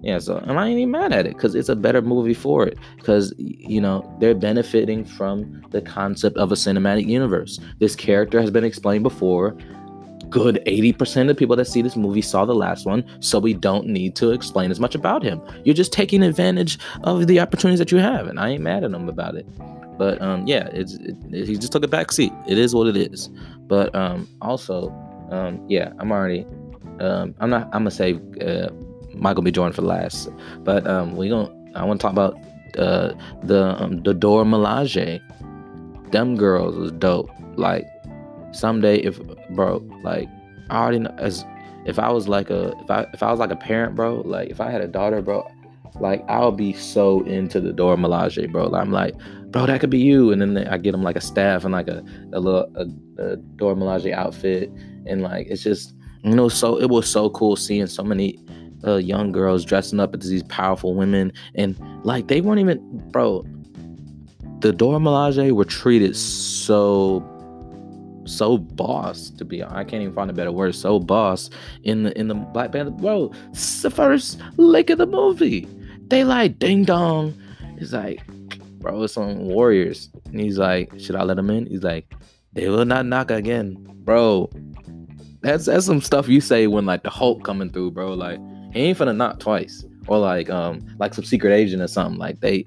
yeah, 0.03 0.19
so 0.19 0.37
and 0.37 0.59
I 0.59 0.69
ain't 0.69 0.79
even 0.79 0.91
mad 0.91 1.13
at 1.13 1.27
it 1.27 1.35
because 1.35 1.55
it's 1.55 1.69
a 1.69 1.77
better 1.77 2.03
movie 2.03 2.35
for 2.35 2.67
it. 2.67 2.79
Because 2.97 3.33
you 3.39 3.81
know 3.81 4.09
they're 4.21 4.35
benefiting 4.35 5.05
from 5.05 5.63
the 5.71 5.83
concept 5.83 6.37
of 6.37 6.53
a 6.53 6.55
cinematic 6.55 7.07
universe. 7.07 7.61
This 7.79 7.97
character 7.97 8.41
has 8.41 8.51
been 8.51 8.65
explained 8.65 9.03
before. 9.03 9.57
Good 10.29 10.63
80% 10.65 11.23
of 11.23 11.27
the 11.27 11.35
people 11.35 11.57
that 11.57 11.65
see 11.65 11.83
this 11.83 11.97
movie 11.97 12.23
saw 12.23 12.45
the 12.45 12.55
last 12.55 12.87
one, 12.87 13.05
so 13.19 13.41
we 13.41 13.53
don't 13.53 13.89
need 13.89 14.15
to 14.17 14.31
explain 14.31 14.71
as 14.71 14.79
much 14.79 14.95
about 14.95 15.25
him. 15.25 15.43
You're 15.65 15.75
just 15.75 15.93
taking 15.93 16.23
advantage 16.23 16.79
of 17.03 17.27
the 17.27 17.41
opportunities 17.41 17.81
that 17.81 17.91
you 17.91 17.99
have, 17.99 18.29
and 18.29 18.39
I 18.39 18.51
ain't 18.51 18.63
mad 18.63 18.85
at 18.85 18.93
him 18.93 19.09
about 19.09 19.35
it. 19.35 19.45
But 20.01 20.23
um, 20.23 20.47
yeah, 20.47 20.69
it's 20.73 20.95
it, 20.95 21.15
it, 21.31 21.47
he 21.47 21.57
just 21.57 21.73
took 21.73 21.85
a 21.85 21.89
back 21.89 22.11
seat. 22.11 22.33
It 22.47 22.57
is 22.57 22.75
what 22.75 22.87
it 22.87 22.97
is. 22.97 23.29
But 23.67 23.95
um, 23.95 24.27
also, 24.41 24.89
um, 25.31 25.63
yeah, 25.69 25.93
I'm 25.99 26.11
already. 26.11 26.47
Um, 27.01 27.35
I'm 27.39 27.51
not. 27.51 27.67
I'm 27.67 27.83
gonna 27.83 27.91
say 27.91 28.15
uh, 28.41 28.71
Michael 29.21 29.43
B. 29.43 29.51
Jordan 29.53 29.73
for 29.73 29.83
last. 29.83 30.29
But 30.65 30.87
um, 30.87 31.17
we 31.17 31.29
going 31.29 31.49
I 31.77 31.85
want 31.85 32.01
to 32.01 32.05
talk 32.05 32.13
about 32.13 32.35
Uh, 32.79 33.11
the 33.51 33.75
um, 33.83 33.99
the 34.07 34.15
Dora 34.15 34.45
Milaje, 34.47 35.19
them 36.15 36.37
girls 36.39 36.77
was 36.77 36.93
dope. 37.03 37.29
Like 37.59 37.85
someday, 38.53 39.03
if 39.03 39.19
bro, 39.57 39.83
like 40.05 40.29
I 40.71 40.79
already 40.79 41.01
know 41.01 41.15
as 41.19 41.45
if 41.85 41.99
I 41.99 42.11
was 42.15 42.29
like 42.29 42.49
a 42.49 42.71
if 42.83 42.89
I 42.89 43.01
if 43.13 43.25
I 43.27 43.31
was 43.33 43.41
like 43.43 43.51
a 43.51 43.59
parent, 43.59 43.97
bro, 43.99 44.23
like 44.23 44.51
if 44.55 44.61
I 44.61 44.71
had 44.71 44.83
a 44.83 44.87
daughter, 44.87 45.21
bro, 45.21 45.43
like 45.99 46.23
I'll 46.31 46.55
be 46.55 46.73
so 46.73 47.27
into 47.27 47.59
the 47.61 47.73
Dora 47.73 47.97
Milaje, 47.97 48.47
bro. 48.53 48.71
I'm 48.71 48.93
like, 48.93 49.19
bro, 49.51 49.67
that 49.67 49.81
could 49.81 49.91
be 49.91 49.99
you. 49.99 50.31
And 50.31 50.41
then 50.41 50.55
I 50.71 50.79
get 50.79 50.93
them 50.93 51.03
like 51.03 51.19
a 51.19 51.27
staff 51.33 51.65
and 51.65 51.73
like 51.75 51.91
a, 51.91 52.05
a 52.33 52.39
little 52.39 52.71
a, 52.79 52.87
a 53.19 53.37
Dora 53.59 53.75
Milaje 53.75 54.15
outfit, 54.15 54.71
and 55.11 55.23
like 55.23 55.51
it's 55.51 55.65
just 55.67 55.93
you 56.23 56.37
know 56.39 56.49
so 56.49 56.79
it 56.79 56.89
was 56.89 57.11
so 57.11 57.31
cool 57.31 57.57
seeing 57.57 57.89
so 57.89 58.05
many 58.05 58.39
uh, 58.87 58.97
young 58.97 59.33
girls 59.33 59.65
dressing 59.65 60.01
up 60.01 60.15
as 60.15 60.29
these 60.29 60.43
powerful 60.45 60.95
women, 60.95 61.33
and 61.55 61.79
like 62.05 62.29
they 62.29 62.41
weren't 62.41 62.61
even, 62.61 62.81
bro. 63.11 63.45
The 64.61 64.73
Dora 64.73 64.99
Milaje 64.99 65.53
were 65.53 65.65
treated 65.65 66.15
so 66.15 67.25
so 68.27 68.59
boss 68.59 69.31
to 69.31 69.45
be 69.45 69.63
honest. 69.63 69.77
I 69.77 69.85
can't 69.85 70.03
even 70.03 70.15
find 70.15 70.31
a 70.31 70.35
better 70.35 70.53
word 70.53 70.75
so 70.75 70.99
boss 70.99 71.51
in 71.83 72.05
the 72.05 72.19
in 72.19 72.29
the 72.29 72.35
Black 72.35 72.73
Panther 72.73 72.91
bro 72.91 73.33
it's 73.51 73.83
the 73.83 73.91
first 73.91 74.41
lick 74.57 74.91
of 74.91 74.99
the 74.99 75.07
movie 75.07 75.67
they 76.09 76.25
like 76.25 76.59
ding 76.59 76.85
dong 76.85 77.35
he's 77.79 77.93
like 77.93 78.25
bro 78.79 79.03
it's 79.03 79.17
on 79.17 79.39
Warriors 79.47 80.11
and 80.27 80.41
he's 80.41 80.59
like 80.59 80.93
should 80.99 81.17
I 81.17 81.23
let 81.23 81.39
him 81.39 81.51
in 81.51 81.67
he's 81.67 81.83
like 81.83 82.15
they 82.53 82.69
will 82.69 82.85
not 82.85 83.07
knock 83.07 83.31
again 83.31 83.77
bro 84.05 84.51
that's 85.43 85.67
that's 85.67 85.87
some 85.87 86.01
stuff 86.01 86.29
you 86.29 86.41
say 86.41 86.67
when 86.67 86.87
like 86.87 87.03
the 87.03 87.11
Hulk 87.11 87.43
coming 87.45 87.71
through 87.71 87.93
bro 87.93 88.15
like 88.15 88.39
he 88.73 88.81
ain't 88.81 88.99
finna 88.99 89.17
knock 89.17 89.39
twice 89.41 89.85
or 90.07 90.19
like 90.19 90.51
um 90.51 90.81
like 90.99 91.15
some 91.15 91.25
secret 91.25 91.53
agent 91.53 91.83
or 91.83 91.89
something 91.89 92.19
like 92.19 92.41
they 92.41 92.65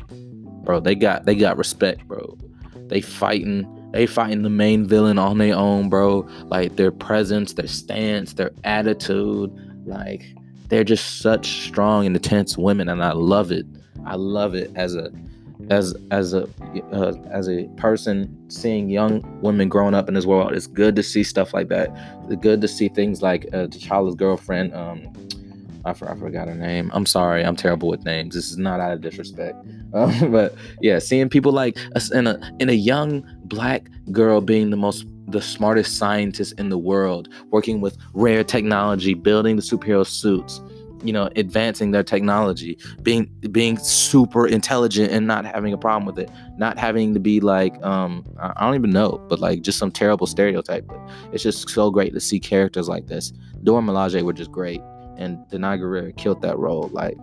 bro 0.63 0.79
they 0.79 0.95
got 0.95 1.25
they 1.25 1.35
got 1.35 1.57
respect 1.57 2.07
bro 2.07 2.37
they 2.87 3.01
fighting 3.01 3.67
they 3.93 4.07
fighting 4.07 4.41
the 4.41 4.49
main 4.49 4.87
villain 4.87 5.19
on 5.19 5.37
their 5.37 5.55
own, 5.55 5.87
bro. 5.87 6.27
Like 6.45 6.75
their 6.75 6.91
presence, 6.91 7.53
their 7.53 7.67
stance, 7.67 8.33
their 8.33 8.51
attitude, 8.63 9.51
like 9.85 10.25
they're 10.67 10.83
just 10.83 11.21
such 11.21 11.67
strong 11.67 12.07
and 12.07 12.15
intense 12.15 12.57
women, 12.57 12.89
and 12.89 13.03
I 13.03 13.13
love 13.13 13.51
it. 13.51 13.67
I 14.03 14.15
love 14.15 14.55
it 14.55 14.71
as 14.75 14.95
a 14.95 15.11
as 15.69 15.95
as 16.09 16.33
a 16.33 16.49
uh, 16.91 17.13
as 17.29 17.47
a 17.47 17.67
person 17.77 18.35
seeing 18.49 18.89
young 18.89 19.21
women 19.41 19.69
growing 19.69 19.93
up 19.93 20.07
in 20.07 20.15
this 20.15 20.25
world. 20.25 20.53
It's 20.53 20.67
good 20.67 20.95
to 20.95 21.03
see 21.03 21.23
stuff 21.23 21.53
like 21.53 21.67
that. 21.67 21.95
It's 22.27 22.41
good 22.41 22.61
to 22.61 22.67
see 22.67 22.89
things 22.89 23.21
like 23.21 23.45
uh, 23.53 23.67
T'Challa's 23.67 24.15
girlfriend. 24.15 24.73
Um, 24.73 25.03
I, 25.85 25.93
for, 25.93 26.09
I 26.09 26.15
forgot 26.15 26.47
her 26.47 26.55
name. 26.55 26.91
I'm 26.93 27.05
sorry. 27.05 27.43
I'm 27.43 27.55
terrible 27.55 27.89
with 27.89 28.05
names. 28.05 28.35
This 28.35 28.51
is 28.51 28.57
not 28.57 28.79
out 28.79 28.93
of 28.93 29.01
disrespect. 29.01 29.57
Um, 29.93 30.31
but 30.31 30.55
yeah, 30.81 30.97
seeing 30.97 31.29
people 31.29 31.51
like 31.51 31.77
in 32.13 32.25
a 32.25 32.51
in 32.57 32.67
a 32.67 32.73
young 32.73 33.23
black 33.45 33.87
girl 34.11 34.41
being 34.41 34.71
the 34.71 34.75
most 34.75 35.05
the 35.27 35.39
smartest 35.39 35.99
scientist 35.99 36.59
in 36.59 36.69
the 36.69 36.79
world, 36.79 37.29
working 37.51 37.79
with 37.79 37.95
rare 38.15 38.43
technology, 38.43 39.13
building 39.13 39.55
the 39.55 39.61
superhero 39.61 40.03
suits, 40.03 40.61
you 41.03 41.13
know, 41.13 41.29
advancing 41.35 41.91
their 41.91 42.01
technology, 42.01 42.75
being 43.03 43.25
being 43.51 43.77
super 43.77 44.47
intelligent 44.47 45.11
and 45.11 45.27
not 45.27 45.45
having 45.45 45.73
a 45.73 45.77
problem 45.77 46.07
with 46.07 46.17
it, 46.17 46.31
not 46.57 46.79
having 46.79 47.13
to 47.13 47.19
be 47.19 47.39
like 47.39 47.79
um 47.83 48.25
I 48.39 48.65
don't 48.65 48.73
even 48.73 48.89
know, 48.89 49.23
but 49.29 49.39
like 49.39 49.61
just 49.61 49.77
some 49.77 49.91
terrible 49.91 50.25
stereotype. 50.25 50.87
But 50.87 50.99
it's 51.31 51.43
just 51.43 51.69
so 51.69 51.91
great 51.91 52.13
to 52.15 52.19
see 52.19 52.39
characters 52.39 52.89
like 52.89 53.05
this. 53.05 53.31
Dora 53.63 53.83
Milaje 53.83 54.23
were 54.23 54.33
just 54.33 54.51
great 54.51 54.81
and 55.17 55.37
Danai 55.49 55.79
Gurira 55.79 56.15
killed 56.17 56.41
that 56.41 56.57
role. 56.57 56.89
Like, 56.91 57.17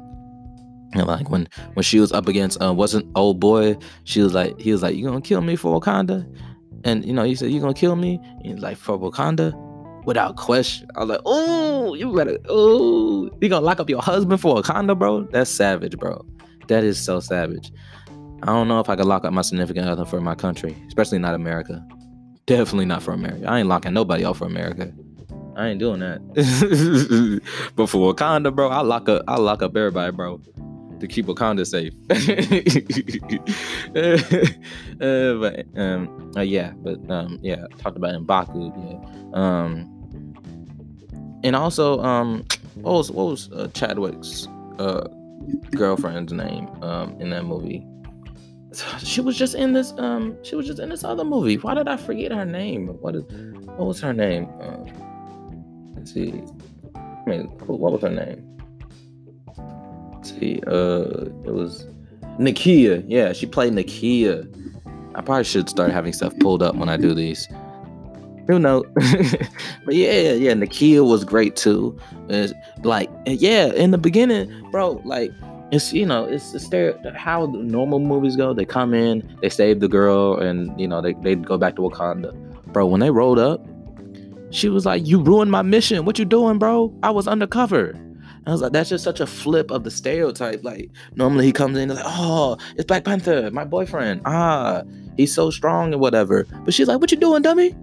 and 0.93 1.07
like 1.07 1.31
when 1.31 1.49
when 1.75 1.83
she 1.83 2.01
was 2.01 2.13
up 2.13 2.29
against 2.29 2.63
uh, 2.63 2.73
wasn't 2.73 3.07
old 3.15 3.41
boy, 3.41 3.77
she 4.05 4.21
was 4.21 4.35
like 4.35 4.59
he 4.61 4.73
was 4.73 4.83
like, 4.83 4.97
"You 4.97 5.07
gonna 5.07 5.21
kill 5.21 5.41
me 5.41 5.57
for 5.57 5.81
Wakanda?" 5.81 6.27
And 6.85 7.05
you 7.05 7.13
know, 7.13 7.25
he 7.25 7.35
said, 7.35 7.51
"You 7.51 7.61
gonna 7.61 7.75
kill 7.75 7.97
me?" 7.97 8.21
And 8.39 8.47
he's 8.47 8.59
like, 8.59 8.77
"For 8.77 8.99
Wakanda." 8.99 9.55
Without 10.07 10.37
question, 10.37 10.89
I 10.97 11.01
was 11.01 11.11
like, 11.11 11.21
"Oh, 11.27 11.95
you 11.95 12.15
better, 12.15 12.39
oh, 12.49 13.31
you 13.41 13.49
gonna 13.51 13.65
lock 13.65 13.81
up 13.81 13.91
your 13.91 14.01
husband 14.01 14.41
for 14.41 14.57
Wakanda, 14.57 14.99
bro? 14.99 15.25
That's 15.25 15.51
savage, 15.51 15.99
bro. 15.99 16.25
That 16.69 16.85
is 16.85 16.99
so 16.99 17.21
savage. 17.21 17.71
I 18.43 18.47
don't 18.47 18.69
know 18.69 18.81
if 18.81 18.89
I 18.89 18.97
could 18.97 19.05
lock 19.05 19.25
up 19.27 19.33
my 19.35 19.43
significant 19.43 19.87
other 19.87 20.07
for 20.07 20.21
my 20.21 20.35
country, 20.35 20.75
especially 20.89 21.19
not 21.19 21.35
America. 21.35 21.87
Definitely 22.47 22.87
not 22.87 23.03
for 23.03 23.13
America. 23.13 23.47
I 23.47 23.59
ain't 23.59 23.69
locking 23.69 23.93
nobody 23.93 24.25
up 24.25 24.37
for 24.37 24.47
America. 24.47 24.91
I 25.57 25.69
ain't 25.69 25.79
doing 25.79 26.01
that. 26.01 26.21
but 27.77 27.87
for 27.89 28.13
Wakanda, 28.13 28.55
bro, 28.55 28.69
I 28.69 28.81
lock 28.81 29.09
up 29.09 29.23
I 29.29 29.37
lock 29.37 29.63
up 29.63 29.77
everybody, 29.77 30.13
bro. 30.13 30.41
To 31.01 31.09
keep 31.09 31.27
Wakanda 31.27 31.67
safe. 31.67 31.95
uh, 35.01 35.35
but 35.41 35.67
um 35.81 36.33
uh, 36.37 36.41
yeah, 36.41 36.73
but 36.77 37.11
um 37.11 37.39
yeah, 37.43 37.67
talked 37.79 37.97
about 37.97 38.15
M'Baku, 38.15 38.73
yeah. 38.77 38.99
Um 39.33 40.01
and 41.43 41.57
also 41.57 42.01
um 42.01 42.45
what 42.75 42.93
was 42.93 43.11
what 43.11 43.25
was 43.25 43.51
uh, 43.53 43.69
Chadwick's 43.75 44.47
uh 44.79 45.07
girlfriend's 45.73 46.33
name 46.33 46.69
um 46.83 47.19
in 47.21 47.31
that 47.31 47.45
movie? 47.45 47.87
She 48.99 49.21
was 49.21 49.37
just 49.37 49.55
in 49.55 49.73
this 49.73 49.93
um 49.99 50.37
she 50.45 50.55
was 50.55 50.67
just 50.67 50.79
in 50.79 50.91
this 50.91 51.03
other 51.03 51.25
movie. 51.25 51.57
Why 51.57 51.75
did 51.75 51.89
I 51.89 51.97
forget 51.97 52.31
her 52.31 52.45
name? 52.45 52.89
What 53.01 53.17
is 53.17 53.25
what 53.77 53.87
was 53.87 54.01
her 54.01 54.13
name? 54.13 54.49
Um, 54.61 54.87
Let's 56.01 56.15
see. 56.15 56.43
I 56.95 57.23
mean, 57.27 57.45
what 57.67 57.93
was 57.93 58.01
her 58.01 58.09
name? 58.09 58.59
Let's 60.15 60.31
see. 60.31 60.63
Uh, 60.67 61.27
it 61.45 61.53
was 61.53 61.87
Nakia. 62.39 63.05
Yeah, 63.07 63.35
she 63.35 63.45
played 63.45 63.75
Nakia. 63.75 64.49
I 65.15 65.21
probably 65.21 65.45
should 65.45 65.69
start 65.69 65.91
having 65.93 66.15
stuff 66.15 66.33
pulled 66.39 66.63
up 66.63 66.75
when 66.75 66.89
I 66.89 66.97
do 66.97 67.13
these. 67.13 67.47
Who 68.47 68.59
knows? 68.59 68.87
but 69.85 69.95
yeah, 69.95 70.33
yeah, 70.33 70.55
Nakia 70.55 71.07
was 71.07 71.23
great 71.23 71.55
too. 71.55 71.99
It's 72.31 72.55
like, 72.83 73.11
yeah, 73.27 73.67
in 73.67 73.91
the 73.91 73.99
beginning, 73.99 74.71
bro, 74.71 75.03
like 75.05 75.31
it's 75.71 75.93
you 75.93 76.07
know 76.07 76.25
it's 76.25 76.55
it's 76.55 76.65
stereo 76.65 76.99
how 77.15 77.45
normal 77.47 78.01
movies 78.01 78.37
go 78.37 78.53
they 78.53 78.65
come 78.65 78.93
in 78.93 79.39
they 79.41 79.49
save 79.49 79.79
the 79.79 79.87
girl 79.87 80.37
and 80.37 80.81
you 80.81 80.89
know 80.89 81.01
they, 81.01 81.13
they 81.23 81.37
go 81.37 81.57
back 81.57 81.77
to 81.77 81.83
wakanda 81.83 82.35
bro 82.73 82.85
when 82.87 82.99
they 82.99 83.11
rolled 83.11 83.39
up 83.39 83.65
she 84.51 84.69
was 84.69 84.87
like, 84.87 85.07
You 85.07 85.21
ruined 85.23 85.51
my 85.51 85.63
mission. 85.63 86.05
What 86.05 86.19
you 86.19 86.25
doing, 86.25 86.59
bro? 86.59 86.95
I 87.03 87.11
was 87.11 87.27
undercover. 87.27 87.95
I 88.47 88.53
was 88.53 88.63
like, 88.63 88.73
that's 88.73 88.89
just 88.89 89.05
such 89.05 89.21
a 89.21 89.27
flip 89.27 89.71
of 89.71 89.85
the 89.85 89.91
stereotype. 89.91 90.65
Like, 90.65 90.91
normally 91.15 91.45
he 91.45 91.53
comes 91.53 91.77
in 91.77 91.91
like, 91.91 92.03
oh, 92.07 92.57
it's 92.75 92.85
Black 92.85 93.05
Panther, 93.05 93.51
my 93.51 93.65
boyfriend. 93.65 94.23
Ah, 94.25 94.83
he's 95.17 95.35
so 95.35 95.51
strong 95.51 95.93
and 95.93 96.01
whatever. 96.01 96.47
But 96.65 96.73
she's 96.73 96.89
like, 96.89 97.01
what 97.01 97.11
you 97.11 97.19
doing, 97.19 97.43
dummy? 97.43 97.75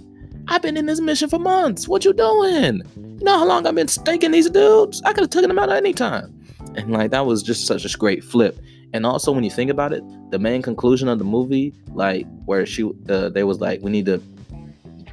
I've 0.48 0.62
been 0.62 0.76
in 0.76 0.88
this 0.88 1.00
mission 1.00 1.30
for 1.30 1.38
months. 1.40 1.88
What 1.88 2.06
you 2.06 2.14
doing? 2.14 2.82
You 2.96 3.24
know 3.24 3.38
how 3.38 3.46
long 3.46 3.68
I've 3.68 3.76
been 3.76 3.88
staking 3.88 4.32
these 4.32 4.50
dudes? 4.50 5.02
I 5.06 5.14
could 5.14 5.22
have 5.22 5.30
taken 5.30 5.50
them 5.50 5.60
out 5.60 5.70
at 5.70 5.78
any 5.78 5.94
time. 5.94 6.34
And 6.76 6.92
like, 6.92 7.12
that 7.12 7.26
was 7.26 7.44
just 7.44 7.68
such 7.68 7.86
a 7.86 7.98
great 7.98 8.24
flip. 8.24 8.60
And 8.94 9.06
also, 9.06 9.32
when 9.32 9.44
you 9.44 9.52
think 9.52 9.70
about 9.70 9.94
it, 9.94 10.04
the 10.32 10.40
main 10.40 10.62
conclusion 10.62 11.08
of 11.08 11.20
the 11.20 11.26
movie, 11.26 11.74
like 11.94 12.26
where 12.46 12.66
she, 12.66 12.90
uh, 13.10 13.30
they 13.30 13.44
was 13.44 13.60
like, 13.60 13.82
we 13.82 13.92
need 13.92 14.06
to 14.08 14.22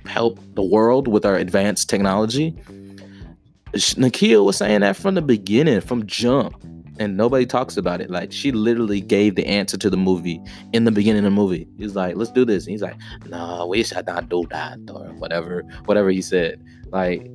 help 0.07 0.39
the 0.55 0.63
world 0.63 1.09
with 1.09 1.25
our 1.25 1.37
advanced 1.37 1.89
technology. 1.89 2.53
Nakia 3.73 4.45
was 4.45 4.57
saying 4.57 4.81
that 4.81 4.97
from 4.97 5.15
the 5.15 5.23
beginning, 5.23 5.81
from 5.81 6.07
jump, 6.07 6.55
and 6.99 7.17
nobody 7.17 7.45
talks 7.45 7.77
about 7.77 8.01
it. 8.01 8.11
Like 8.11 8.31
she 8.33 8.53
literally 8.53 9.01
gave 9.01 9.35
the 9.35 9.47
answer 9.47 9.77
to 9.79 9.91
the 9.91 9.97
movie 9.97 10.41
in 10.73 10.85
the 10.85 10.93
beginning 10.93 11.25
of 11.25 11.25
the 11.25 11.31
movie. 11.31 11.67
He's 11.77 11.97
like, 11.97 12.17
"Let's 12.17 12.31
do 12.31 12.45
this." 12.45 12.65
And 12.65 12.73
he's 12.73 12.83
like, 12.83 12.97
"No, 13.27 13.67
we 13.67 13.83
should 13.83 14.07
not 14.07 14.29
do 14.29 14.47
that," 14.51 14.79
or 14.93 15.07
whatever, 15.15 15.63
whatever 15.87 16.11
he 16.11 16.23
said. 16.23 16.63
Like 16.93 17.29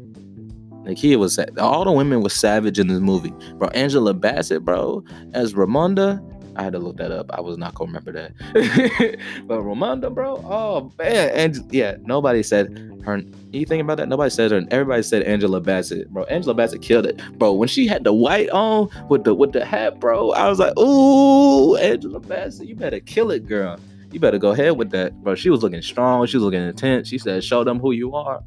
Nakia 0.84 1.18
was 1.18 1.38
all 1.58 1.84
the 1.84 1.92
women 1.92 2.22
were 2.22 2.30
savage 2.30 2.80
in 2.80 2.88
this 2.88 3.00
movie, 3.00 3.34
bro. 3.56 3.68
Angela 3.70 4.14
Bassett, 4.14 4.64
bro, 4.64 5.04
as 5.34 5.54
Ramonda, 5.54 6.22
I 6.60 6.62
had 6.62 6.74
to 6.74 6.80
look 6.80 6.98
that 6.98 7.10
up. 7.10 7.32
I 7.32 7.40
was 7.40 7.58
not 7.58 7.74
gonna 7.74 7.88
remember 7.88 8.12
that. 8.12 8.34
but 9.48 9.60
Ramonda, 9.60 10.14
bro, 10.14 10.44
oh 10.46 10.92
man, 11.00 11.30
and 11.30 11.74
yeah, 11.74 11.96
nobody 12.02 12.44
said 12.44 13.00
her. 13.06 13.22
You 13.54 13.66
think 13.66 13.82
about 13.82 13.96
that? 13.96 14.10
Nobody 14.10 14.30
said 14.30 14.52
her. 14.52 14.62
Everybody 14.70 15.02
said 15.04 15.24
Angela 15.24 15.62
Bassett, 15.62 16.10
bro. 16.10 16.26
Angela 16.26 16.54
Bassett 16.54 16.82
killed 16.82 17.06
it, 17.06 17.22
bro. 17.38 17.54
When 17.54 17.70
she 17.70 17.88
had 17.88 18.04
the 18.04 18.12
white 18.12 18.50
on 18.50 18.90
with 19.08 19.24
the 19.24 19.34
with 19.34 19.54
the 19.54 19.64
hat, 19.64 20.02
bro, 20.02 20.32
I 20.32 20.50
was 20.50 20.60
like, 20.60 20.78
ooh, 20.78 21.78
Angela 21.78 22.20
Bassett, 22.20 22.68
you 22.68 22.76
better 22.76 23.00
kill 23.00 23.32
it, 23.32 23.48
girl. 23.48 23.80
You 24.12 24.20
better 24.20 24.38
go 24.38 24.52
ahead 24.52 24.78
with 24.78 24.92
that, 24.92 25.14
bro. 25.24 25.36
She 25.36 25.50
was 25.50 25.64
looking 25.64 25.82
strong. 25.82 26.26
She 26.26 26.36
was 26.36 26.44
looking 26.44 26.62
intense. 26.62 27.08
She 27.08 27.20
said, 27.20 27.42
"Show 27.42 27.64
them 27.64 27.80
who 27.80 27.94
you 27.94 28.14
are." 28.16 28.44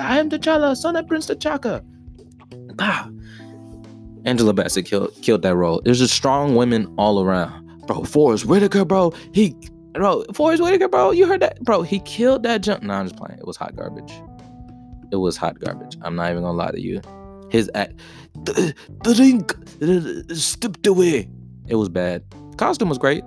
I 0.00 0.18
am 0.18 0.30
T'Challa, 0.30 0.76
son 0.76 0.96
of 0.96 1.06
Prince 1.06 1.26
T'Chaka. 1.26 1.84
Ah, 2.80 3.08
Angela 4.24 4.52
Bassett 4.52 4.86
killed 4.86 5.12
killed 5.22 5.42
that 5.42 5.56
role. 5.56 5.80
There's 5.84 5.98
just 5.98 6.14
strong 6.14 6.54
women 6.56 6.92
all 6.96 7.22
around. 7.22 7.86
Bro, 7.86 8.04
Forest 8.04 8.46
Whitaker, 8.46 8.84
bro. 8.84 9.12
He 9.32 9.56
bro, 9.92 10.24
Forest 10.32 10.62
Whitaker, 10.62 10.88
bro. 10.88 11.10
You 11.10 11.26
heard 11.26 11.40
that? 11.40 11.60
Bro, 11.62 11.82
he 11.82 12.00
killed 12.00 12.42
that 12.44 12.62
jump. 12.62 12.82
No, 12.82 12.94
I'm 12.94 13.08
just 13.08 13.16
playing. 13.16 13.38
It 13.38 13.46
was 13.46 13.56
hot 13.56 13.74
garbage. 13.74 14.12
It 15.10 15.16
was 15.16 15.36
hot 15.36 15.58
garbage. 15.58 15.96
I'm 16.02 16.14
not 16.14 16.30
even 16.30 16.42
gonna 16.42 16.56
lie 16.56 16.70
to 16.70 16.80
you. 16.80 17.00
His 17.50 17.70
act 17.74 17.94
the, 18.44 18.74
ring 19.18 20.34
stepped 20.34 20.86
away. 20.86 21.28
It 21.66 21.74
was 21.74 21.88
bad. 21.88 22.22
Costume 22.56 22.88
was 22.88 22.98
great. 22.98 23.24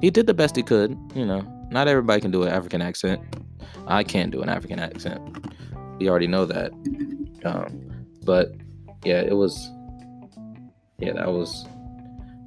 he 0.00 0.10
did 0.10 0.26
the 0.26 0.34
best 0.34 0.56
he 0.56 0.62
could. 0.62 0.96
You 1.14 1.26
know, 1.26 1.40
not 1.70 1.88
everybody 1.88 2.20
can 2.20 2.30
do 2.30 2.44
an 2.44 2.48
African 2.48 2.80
accent. 2.80 3.20
I 3.86 4.04
can't 4.04 4.30
do 4.30 4.42
an 4.42 4.48
African 4.48 4.78
accent. 4.78 5.20
We 5.98 6.08
already 6.08 6.28
know 6.28 6.44
that. 6.46 6.72
Um, 7.44 8.06
but 8.24 8.52
yeah, 9.04 9.20
it 9.20 9.36
was. 9.36 9.70
Yeah, 11.00 11.12
that 11.12 11.28
was 11.28 11.64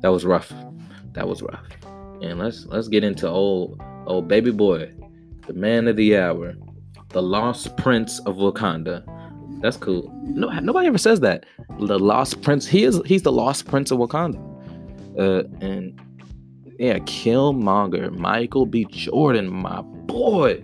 that 0.02 0.10
was 0.10 0.26
rough. 0.26 0.52
That 1.14 1.26
was 1.26 1.42
rough. 1.42 1.66
And 2.22 2.38
let's 2.38 2.66
let's 2.66 2.90
get 2.90 3.02
into 3.02 3.30
old 3.30 3.82
old 4.08 4.28
baby 4.28 4.52
boy, 4.52 4.92
the 5.48 5.54
man 5.54 5.88
of 5.88 5.96
the 5.96 6.18
hour, 6.18 6.56
the 7.10 7.22
lost 7.22 7.78
prince 7.78 8.20
of 8.20 8.36
Wakanda. 8.36 9.04
That's 9.62 9.78
cool. 9.78 10.12
No, 10.24 10.50
nobody 10.60 10.88
ever 10.88 10.98
says 10.98 11.22
that. 11.22 11.46
The 11.80 11.98
lost 11.98 12.42
prince. 12.42 12.68
He 12.68 12.84
is. 12.84 13.00
He's 13.06 13.22
the 13.22 13.32
lost 13.32 13.68
prince 13.68 13.90
of 13.90 14.00
Wakanda. 14.00 14.40
Uh, 15.18 15.44
and 15.66 15.98
yeah, 16.78 17.00
Killmonger, 17.00 18.12
Michael 18.18 18.66
B. 18.66 18.86
Jordan, 18.90 19.48
my 19.48 19.82
boy, 19.82 20.62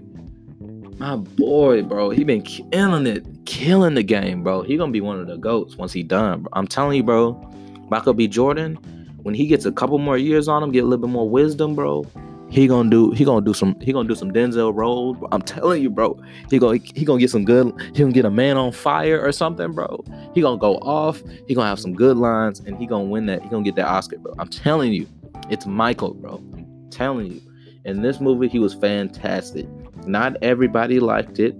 my 0.98 1.16
boy, 1.16 1.84
bro. 1.84 2.10
He 2.10 2.26
been 2.26 2.42
killing 2.42 3.08
it, 3.08 3.26
killing 3.46 3.94
the 3.94 4.04
game, 4.04 4.44
bro. 4.44 4.62
He 4.62 4.76
gonna 4.76 4.92
be 4.92 5.00
one 5.00 5.22
of 5.22 5.28
the 5.28 5.38
goats 5.38 5.78
once 5.78 5.94
he 5.94 6.04
done. 6.04 6.42
Bro. 6.42 6.50
I'm 6.52 6.68
telling 6.68 6.98
you, 6.98 7.04
bro. 7.04 7.54
Michael 7.90 8.14
B. 8.14 8.28
Jordan, 8.28 8.76
when 9.24 9.34
he 9.36 9.48
gets 9.48 9.66
a 9.66 9.72
couple 9.72 9.98
more 9.98 10.18
years 10.18 10.48
on 10.48 10.64
him, 10.64 10.72
get 10.72 10.84
a 10.84 10.88
little 10.88 11.06
bit 11.06 11.12
more 11.12 11.30
wisdom, 11.30 11.76
bro. 11.76 12.06
He 12.50 12.66
gonna 12.68 12.90
do. 12.90 13.12
He 13.12 13.26
gonna 13.26 13.46
do 13.46 13.54
some. 13.54 13.78
He 13.82 13.92
gonna 13.92 14.08
do 14.08 14.16
some 14.16 14.32
Denzel 14.32 14.74
roles. 14.74 15.18
I'm 15.34 15.42
telling 15.42 15.84
you, 15.84 15.90
bro. 15.90 16.18
He 16.50 16.60
gonna. 16.60 16.80
He 16.96 17.04
gonna 17.04 17.20
get 17.20 17.30
some 17.30 17.44
good. 17.44 17.74
He 17.94 18.00
gonna 18.00 18.14
get 18.14 18.24
a 18.24 18.32
man 18.32 18.56
on 18.56 18.72
fire 18.72 19.20
or 19.20 19.34
something, 19.34 19.74
bro. 19.74 20.04
He 20.34 20.40
gonna 20.42 20.58
go 20.58 20.78
off. 20.78 21.22
He 21.48 21.54
gonna 21.54 21.68
have 21.68 21.80
some 21.80 21.94
good 21.94 22.16
lines, 22.18 22.62
and 22.62 22.78
he 22.78 22.86
gonna 22.86 23.04
win 23.04 23.26
that. 23.26 23.42
He 23.42 23.50
gonna 23.50 23.64
get 23.64 23.76
that 23.76 23.88
Oscar, 23.88 24.18
bro. 24.18 24.34
I'm 24.40 24.50
telling 24.50 24.94
you. 24.94 25.08
It's 25.50 25.66
Michael, 25.66 26.14
bro. 26.14 26.36
I'm 26.54 26.90
telling 26.90 27.32
you. 27.32 27.42
In 27.86 28.02
this 28.02 28.20
movie, 28.20 28.48
he 28.48 28.60
was 28.60 28.74
fantastic. 28.74 29.66
Not 30.06 30.36
everybody 30.42 31.00
liked 31.00 31.40
it. 31.40 31.56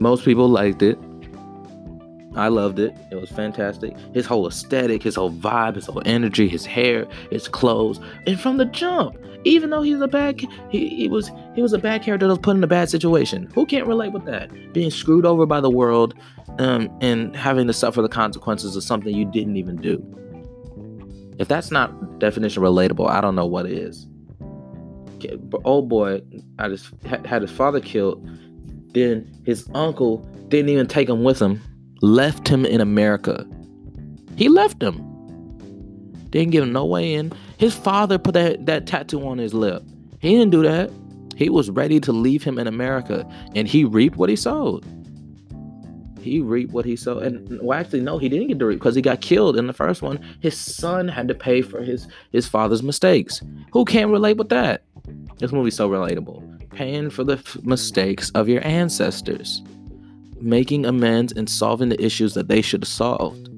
Most 0.00 0.24
people 0.24 0.48
liked 0.48 0.82
it. 0.82 0.98
I 2.34 2.48
loved 2.48 2.78
it. 2.78 2.96
It 3.10 3.16
was 3.16 3.30
fantastic. 3.30 3.96
His 4.12 4.26
whole 4.26 4.46
aesthetic, 4.46 5.02
his 5.02 5.16
whole 5.16 5.32
vibe, 5.32 5.76
his 5.76 5.86
whole 5.86 6.02
energy, 6.04 6.48
his 6.48 6.66
hair, 6.66 7.06
his 7.30 7.48
clothes, 7.48 8.00
and 8.26 8.38
from 8.38 8.58
the 8.58 8.66
jump, 8.66 9.16
even 9.44 9.70
though 9.70 9.82
he's 9.82 10.00
a 10.00 10.08
bad, 10.08 10.40
he, 10.70 10.88
he 10.88 11.08
was 11.08 11.30
he 11.54 11.62
was 11.62 11.72
a 11.72 11.78
bad 11.78 12.02
character 12.02 12.26
that 12.26 12.32
was 12.32 12.38
put 12.38 12.56
in 12.56 12.62
a 12.62 12.68
bad 12.68 12.90
situation. 12.90 13.50
Who 13.54 13.66
can't 13.66 13.86
relate 13.86 14.12
with 14.12 14.24
that? 14.26 14.50
Being 14.72 14.90
screwed 14.90 15.24
over 15.24 15.46
by 15.46 15.60
the 15.60 15.70
world, 15.70 16.14
um, 16.58 16.90
and 17.00 17.34
having 17.34 17.66
to 17.66 17.72
suffer 17.72 18.02
the 18.02 18.08
consequences 18.08 18.76
of 18.76 18.82
something 18.82 19.14
you 19.14 19.24
didn't 19.24 19.56
even 19.56 19.76
do. 19.76 20.04
If 21.38 21.48
that's 21.48 21.70
not 21.70 22.18
definition 22.18 22.62
relatable, 22.62 23.08
I 23.08 23.20
don't 23.20 23.36
know 23.36 23.46
what 23.46 23.66
is. 23.66 24.06
Old 25.64 25.88
boy, 25.88 26.20
I 26.58 26.68
just 26.68 26.92
had 27.04 27.42
his 27.42 27.50
father 27.50 27.80
killed. 27.80 28.28
Then 28.92 29.40
his 29.44 29.68
uncle 29.74 30.18
didn't 30.48 30.68
even 30.68 30.86
take 30.86 31.08
him 31.08 31.22
with 31.22 31.40
him, 31.40 31.60
left 32.00 32.48
him 32.48 32.64
in 32.64 32.80
America. 32.80 33.46
He 34.36 34.48
left 34.48 34.82
him. 34.82 35.04
Didn't 36.30 36.50
give 36.50 36.62
him 36.62 36.72
no 36.72 36.84
way 36.84 37.14
in. 37.14 37.32
His 37.56 37.74
father 37.74 38.18
put 38.18 38.34
that, 38.34 38.66
that 38.66 38.86
tattoo 38.86 39.26
on 39.26 39.38
his 39.38 39.54
lip. 39.54 39.82
He 40.20 40.36
didn't 40.36 40.50
do 40.50 40.62
that. 40.62 40.90
He 41.36 41.48
was 41.48 41.70
ready 41.70 42.00
to 42.00 42.12
leave 42.12 42.42
him 42.42 42.58
in 42.58 42.66
America, 42.66 43.26
and 43.54 43.68
he 43.68 43.84
reaped 43.84 44.16
what 44.16 44.28
he 44.28 44.36
sowed 44.36 44.84
he 46.28 46.40
reaped 46.40 46.72
what 46.72 46.84
he 46.84 46.96
sowed. 46.96 47.22
And 47.22 47.60
well, 47.62 47.78
actually, 47.78 48.00
no, 48.00 48.18
he 48.18 48.28
didn't 48.28 48.48
get 48.48 48.58
to 48.58 48.66
reap 48.66 48.78
because 48.78 48.94
he 48.94 49.02
got 49.02 49.20
killed 49.20 49.56
in 49.56 49.66
the 49.66 49.72
first 49.72 50.02
one. 50.02 50.20
His 50.40 50.56
son 50.56 51.08
had 51.08 51.28
to 51.28 51.34
pay 51.34 51.62
for 51.62 51.82
his 51.82 52.06
his 52.30 52.46
father's 52.46 52.82
mistakes. 52.82 53.42
Who 53.72 53.84
can't 53.84 54.10
relate 54.10 54.36
with 54.36 54.50
that? 54.50 54.82
This 55.38 55.52
movie's 55.52 55.76
so 55.76 55.88
relatable. 55.88 56.70
Paying 56.70 57.10
for 57.10 57.24
the 57.24 57.34
f- 57.34 57.56
mistakes 57.62 58.30
of 58.30 58.48
your 58.48 58.64
ancestors, 58.64 59.62
making 60.40 60.86
amends 60.86 61.32
and 61.32 61.48
solving 61.48 61.88
the 61.88 62.02
issues 62.02 62.34
that 62.34 62.48
they 62.48 62.62
should 62.62 62.82
have 62.82 62.88
solved. 62.88 63.48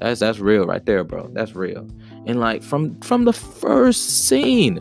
That's 0.00 0.20
that's 0.20 0.38
real 0.38 0.66
right 0.66 0.84
there, 0.84 1.04
bro. 1.04 1.28
That's 1.32 1.54
real. 1.54 1.88
And 2.26 2.40
like 2.40 2.62
from 2.62 2.98
from 3.00 3.24
the 3.24 3.32
first 3.32 4.26
scene, 4.26 4.80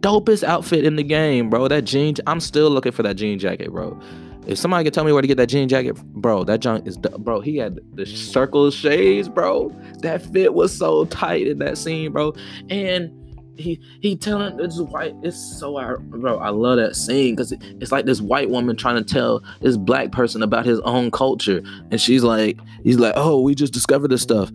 dopest 0.00 0.42
outfit 0.44 0.84
in 0.84 0.96
the 0.96 1.02
game, 1.02 1.48
bro. 1.48 1.68
That 1.68 1.84
jean, 1.84 2.14
I'm 2.26 2.40
still 2.40 2.70
looking 2.70 2.92
for 2.92 3.02
that 3.02 3.14
jean 3.14 3.38
jacket, 3.38 3.70
bro. 3.70 3.98
If 4.46 4.58
somebody 4.58 4.84
could 4.84 4.92
tell 4.92 5.04
me 5.04 5.12
where 5.12 5.22
to 5.22 5.28
get 5.28 5.38
that 5.38 5.48
jean 5.48 5.68
jacket, 5.68 5.96
bro, 5.96 6.44
that 6.44 6.60
junk 6.60 6.86
is 6.86 6.98
bro. 6.98 7.40
He 7.40 7.56
had 7.56 7.78
the 7.94 8.04
circle 8.04 8.70
shades, 8.70 9.28
bro. 9.28 9.70
That 10.00 10.22
fit 10.32 10.52
was 10.52 10.76
so 10.76 11.06
tight 11.06 11.46
in 11.46 11.58
that 11.60 11.78
scene, 11.78 12.12
bro. 12.12 12.34
And 12.68 13.10
he 13.56 13.80
he 14.00 14.16
telling 14.16 14.56
this 14.56 14.78
white 14.80 15.14
it's 15.22 15.36
so 15.36 15.74
bro 16.00 16.38
i 16.38 16.48
love 16.48 16.76
that 16.76 16.96
scene 16.96 17.34
because 17.34 17.52
it's 17.52 17.92
like 17.92 18.04
this 18.04 18.20
white 18.20 18.50
woman 18.50 18.76
trying 18.76 18.96
to 18.96 19.04
tell 19.04 19.42
this 19.60 19.76
black 19.76 20.12
person 20.12 20.42
about 20.42 20.66
his 20.66 20.80
own 20.80 21.10
culture. 21.10 21.62
And 21.90 22.00
she's 22.00 22.24
like 22.24 22.58
he's 22.82 22.98
like 22.98 23.14
oh 23.16 23.40
we 23.40 23.54
just 23.54 23.72
discovered 23.72 24.08
this 24.08 24.22
stuff. 24.22 24.50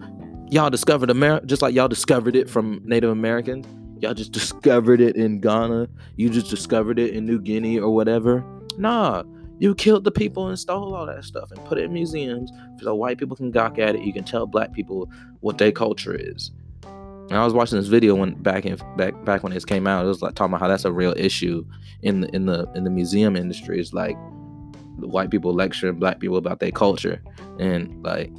Y'all 0.50 0.70
discovered 0.70 1.10
america 1.10 1.46
just 1.46 1.62
like 1.62 1.74
y'all 1.74 1.88
discovered 1.88 2.36
it 2.36 2.50
from 2.50 2.82
native 2.84 3.10
americans. 3.10 3.68
Y'all 4.02 4.14
just 4.14 4.32
discovered 4.32 5.02
it 5.02 5.16
in 5.16 5.40
ghana. 5.40 5.88
You 6.16 6.30
just 6.30 6.50
discovered 6.50 7.00
it 7.00 7.14
in 7.14 7.26
new 7.26 7.40
guinea 7.40 7.80
or 7.80 7.94
whatever. 7.94 8.44
Nah 8.78 9.24
you 9.60 9.76
killed 9.76 10.06
the 10.06 10.12
people 10.12 10.48
and 10.48 10.58
stole 10.58 10.96
all 10.96 11.06
that 11.06 11.26
stuff 11.26 11.52
and 11.52 11.64
put 11.66 11.78
it 11.78 11.84
in 11.84 11.94
museums 11.94 12.50
so 12.82 12.96
white 12.96 13.18
people 13.18 13.36
can 13.36 13.52
gawk 13.52 13.78
at 13.78 13.94
it. 13.94 14.02
You 14.02 14.14
can 14.14 14.24
tell 14.24 14.48
black 14.48 14.72
people 14.72 15.12
what 15.42 15.58
their 15.58 15.74
culture 15.74 16.16
is. 16.16 16.52
And 17.30 17.38
I 17.38 17.46
was 17.46 17.54
watching 17.54 17.78
this 17.78 17.88
video 17.88 18.15
when 18.15 18.34
back 18.42 18.65
in 18.65 18.78
back 18.98 19.24
back 19.24 19.44
when 19.44 19.54
this 19.54 19.65
came 19.65 19.88
out. 19.88 20.04
It 20.04 20.08
was 20.08 20.22
like 20.22 20.36
talking 20.36 20.54
about 20.54 20.62
how 20.62 20.68
that's 20.68 20.86
a 20.86 20.92
real 20.92 21.13
issue 21.15 21.65
in 22.02 22.22
the 22.22 22.36
in 22.36 22.46
the 22.46 22.70
in 22.76 22.84
the 22.84 22.89
museum 22.89 23.36
industry. 23.36 23.80
It's 23.80 23.94
like 23.94 24.18
white 25.08 25.32
people 25.32 25.54
lecturing 25.54 26.00
black 26.00 26.20
people 26.20 26.38
about 26.38 26.60
their 26.60 26.72
culture 26.72 27.22
and 27.60 28.04
like 28.04 28.32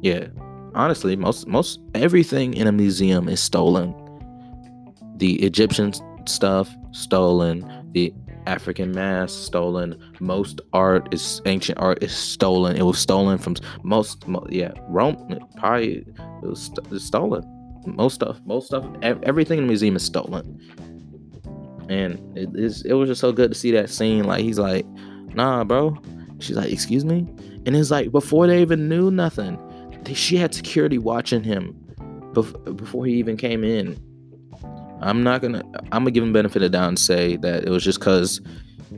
yeah 0.00 0.26
honestly 0.74 1.16
most 1.16 1.46
most 1.46 1.80
everything 1.94 2.54
in 2.54 2.66
a 2.66 2.72
museum 2.72 3.28
is 3.28 3.40
stolen 3.40 3.94
the 5.16 5.42
egyptian 5.42 5.92
stuff 6.26 6.74
stolen 6.92 7.64
the 7.92 8.12
African 8.46 8.92
mask 8.92 9.44
stolen. 9.44 9.96
Most 10.18 10.60
art 10.72 11.12
is 11.12 11.42
ancient 11.44 11.78
art 11.78 12.02
is 12.02 12.16
stolen. 12.16 12.74
It 12.74 12.82
was 12.82 12.98
stolen 12.98 13.36
from 13.36 13.56
most, 13.82 14.24
yeah, 14.48 14.72
Rome. 14.88 15.38
Probably 15.58 15.98
it 15.98 16.16
was, 16.42 16.70
st- 16.74 17.00
stolen. 17.00 17.44
Most 17.86 18.14
stuff, 18.14 18.40
most 18.44 18.66
stuff, 18.66 18.84
everything 19.02 19.58
in 19.58 19.64
the 19.64 19.68
museum 19.68 19.96
is 19.96 20.02
stolen. 20.02 20.60
And 21.88 22.38
it. 22.38 22.48
It 22.84 22.94
was 22.94 23.08
just 23.08 23.20
so 23.20 23.32
good 23.32 23.52
to 23.52 23.58
see 23.58 23.72
that 23.72 23.90
scene. 23.90 24.24
Like 24.24 24.42
he's 24.42 24.58
like, 24.58 24.86
"Nah, 25.34 25.64
bro." 25.64 25.96
She's 26.38 26.56
like, 26.56 26.72
"Excuse 26.72 27.04
me," 27.04 27.26
and 27.66 27.74
it's 27.74 27.90
like 27.90 28.12
before 28.12 28.46
they 28.46 28.62
even 28.62 28.88
knew 28.88 29.10
nothing, 29.10 29.58
she 30.14 30.36
had 30.36 30.54
security 30.54 30.98
watching 30.98 31.42
him 31.42 31.76
before 32.32 33.06
he 33.06 33.14
even 33.14 33.36
came 33.36 33.64
in 33.64 33.98
I'm 35.02 35.22
not 35.22 35.40
gonna. 35.40 35.62
I'm 35.92 36.02
gonna 36.02 36.10
give 36.10 36.22
him 36.22 36.32
benefit 36.32 36.62
of 36.62 36.72
the 36.72 36.78
doubt 36.78 36.88
and 36.88 36.98
say 36.98 37.36
that 37.36 37.64
it 37.64 37.70
was 37.70 37.82
just 37.82 38.00
because 38.00 38.40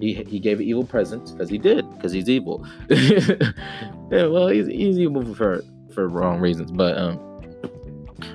he 0.01 0.15
he 0.15 0.41
gave 0.41 0.59
an 0.59 0.67
evil 0.67 0.85
presence 0.85 1.31
because 1.31 1.49
he 1.49 1.59
did 1.59 1.89
because 1.95 2.13
he's 2.13 2.29
evil. 2.29 2.67
yeah, 2.89 4.27
well, 4.27 4.49
he's 4.49 4.67
he's 4.67 4.99
evil 4.99 5.35
for 5.35 5.63
for 5.95 6.09
wrong 6.09 6.41
reasons, 6.41 6.73
but 6.73 6.99
um, 6.99 7.19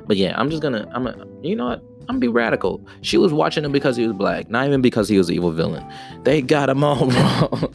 but 0.05 0.17
yeah, 0.17 0.39
I'm 0.39 0.49
just 0.49 0.61
gonna 0.61 0.89
I'm 0.93 1.07
a 1.07 1.15
you 1.41 1.55
know 1.55 1.67
what 1.67 1.83
I'm 2.09 2.15
gonna 2.15 2.19
be 2.19 2.27
radical. 2.29 2.85
She 3.01 3.17
was 3.17 3.33
watching 3.33 3.65
him 3.65 3.71
because 3.71 3.97
he 3.97 4.07
was 4.07 4.15
black, 4.15 4.49
not 4.49 4.65
even 4.65 4.81
because 4.81 5.09
he 5.09 5.17
was 5.17 5.27
an 5.29 5.35
evil 5.35 5.51
villain. 5.51 5.85
They 6.23 6.41
got 6.41 6.69
him 6.69 6.83
all 6.83 7.05
wrong. 7.09 7.73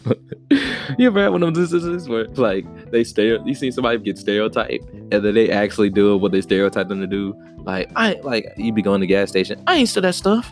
you 0.99 1.07
ever 1.07 1.23
had 1.23 1.29
one 1.29 1.43
of 1.43 1.55
those 1.55 1.73
instances 1.73 2.09
where 2.09 2.27
like 2.29 2.65
they 2.91 3.05
stay 3.05 3.39
you 3.45 3.55
see 3.55 3.71
somebody 3.71 3.99
get 3.99 4.17
stereotyped 4.17 4.89
and 4.91 5.13
then 5.13 5.35
they 5.35 5.51
actually 5.51 5.91
do 5.91 6.17
what 6.17 6.33
they 6.33 6.41
stereotyped 6.41 6.89
them 6.89 7.01
to 7.01 7.07
do? 7.07 7.35
Like 7.59 7.91
I 7.95 8.15
like 8.23 8.47
you 8.57 8.73
be 8.73 8.83
going 8.83 9.03
to 9.03 9.07
gas 9.07 9.29
station. 9.29 9.63
I 9.67 9.77
ain't 9.77 9.89
steal 9.89 10.03
that 10.03 10.15
stuff. 10.15 10.51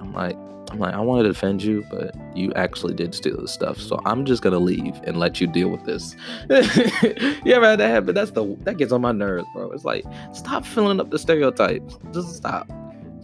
I'm 0.00 0.12
like, 0.12 0.36
I'm 0.72 0.78
like, 0.78 0.94
I 0.94 1.00
wanted 1.00 1.24
to 1.24 1.28
defend 1.28 1.62
you, 1.62 1.84
but 1.90 2.14
you 2.34 2.50
actually 2.54 2.94
did 2.94 3.14
steal 3.14 3.38
the 3.38 3.46
stuff. 3.46 3.78
So 3.78 4.00
I'm 4.06 4.24
just 4.24 4.42
gonna 4.42 4.58
leave 4.58 4.98
and 5.04 5.18
let 5.18 5.38
you 5.38 5.46
deal 5.46 5.68
with 5.68 5.84
this. 5.84 6.16
ever 6.50 7.66
had 7.66 7.78
that 7.78 7.90
happen? 7.90 8.14
That's 8.14 8.30
the 8.30 8.56
that 8.60 8.78
gets 8.78 8.90
on 8.90 9.02
my 9.02 9.12
nerves, 9.12 9.46
bro. 9.54 9.70
It's 9.72 9.84
like, 9.84 10.04
stop 10.32 10.64
filling 10.64 10.98
up 10.98 11.10
the 11.10 11.18
stereotypes. 11.18 11.98
Just 12.12 12.34
stop. 12.36 12.70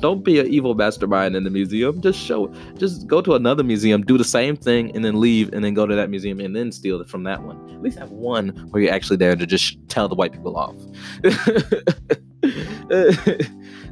Don't 0.01 0.23
be 0.23 0.39
an 0.39 0.47
evil 0.47 0.75
mastermind 0.75 1.35
in 1.35 1.45
the 1.45 1.51
museum. 1.51 2.03
Just 2.03 2.21
show 2.21 2.53
just 2.77 3.07
go 3.07 3.23
to 3.23 3.35
another 3.35 3.65
museum, 3.65 4.03
do 4.03 4.19
the 4.19 4.25
same 4.25 4.55
thing, 4.55 4.95
and 4.95 5.03
then 5.03 5.19
leave, 5.19 5.53
and 5.55 5.65
then 5.65 5.73
go 5.73 5.87
to 5.87 5.97
that 5.97 6.11
museum 6.11 6.41
and 6.41 6.55
then 6.55 6.71
steal 6.71 7.01
it 7.01 7.09
from 7.09 7.23
that 7.25 7.43
one. 7.43 7.57
At 7.71 7.83
least 7.83 7.99
have 7.99 8.11
one 8.11 8.51
where 8.71 8.83
you're 8.83 8.93
actually 8.93 9.17
there 9.17 9.35
to 9.35 9.47
just 9.47 9.79
tell 9.89 10.07
the 10.07 10.15
white 10.15 10.33
people 10.33 10.57
off. 10.57 10.77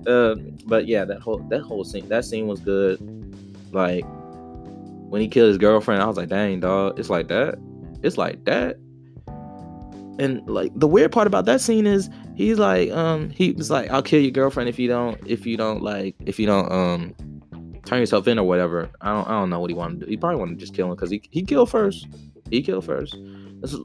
uh, 0.07 0.35
but 0.67 0.87
yeah, 0.87 1.07
that 1.07 1.21
whole 1.21 1.39
that 1.49 1.63
whole 1.63 1.85
scene 1.85 2.07
that 2.09 2.27
scene 2.27 2.47
was 2.47 2.61
good. 2.61 3.01
Like 3.77 4.05
when 5.11 5.21
he 5.21 5.29
killed 5.29 5.49
his 5.49 5.59
girlfriend, 5.59 6.03
I 6.03 6.07
was 6.07 6.17
like, 6.17 6.29
dang 6.29 6.61
dog, 6.61 6.99
it's 6.99 7.11
like 7.11 7.29
that. 7.29 7.57
It's 8.03 8.19
like 8.19 8.45
that. 8.47 8.77
and 10.19 10.41
like 10.49 10.73
the 10.75 10.87
weird 10.89 11.13
part 11.13 11.27
about 11.27 11.45
that 11.45 11.61
scene 11.61 11.87
is 11.87 12.09
he's 12.35 12.59
like 12.59 12.91
um 12.91 13.29
he 13.31 13.53
was 13.53 13.71
like 13.71 13.91
I'll 13.91 14.03
kill 14.03 14.21
your 14.21 14.31
girlfriend 14.31 14.69
if 14.69 14.79
you 14.79 14.89
don't 14.89 15.19
if 15.27 15.45
you 15.47 15.57
don't 15.57 15.83
like 15.83 16.15
if 16.25 16.39
you 16.39 16.47
don't 16.47 16.71
um 16.73 17.15
turn 17.85 18.01
yourself 18.01 18.27
in 18.27 18.39
or 18.39 18.47
whatever. 18.47 18.91
I 19.01 19.13
don't 19.13 19.29
I 19.29 19.33
don't 19.33 19.51
know 19.51 19.61
what 19.61 19.71
he 19.71 19.75
wanted 19.75 20.01
to 20.01 20.07
do. 20.07 20.11
He 20.11 20.17
probably 20.17 20.39
wanted 20.41 20.55
to 20.59 20.61
just 20.61 20.75
kill 20.75 20.87
him 20.89 20.95
because 20.95 21.11
he 21.11 21.23
he 21.31 21.43
killed 21.43 21.71
first. 21.71 22.09
He 22.51 22.63
killed 22.63 22.85
first. 22.85 23.17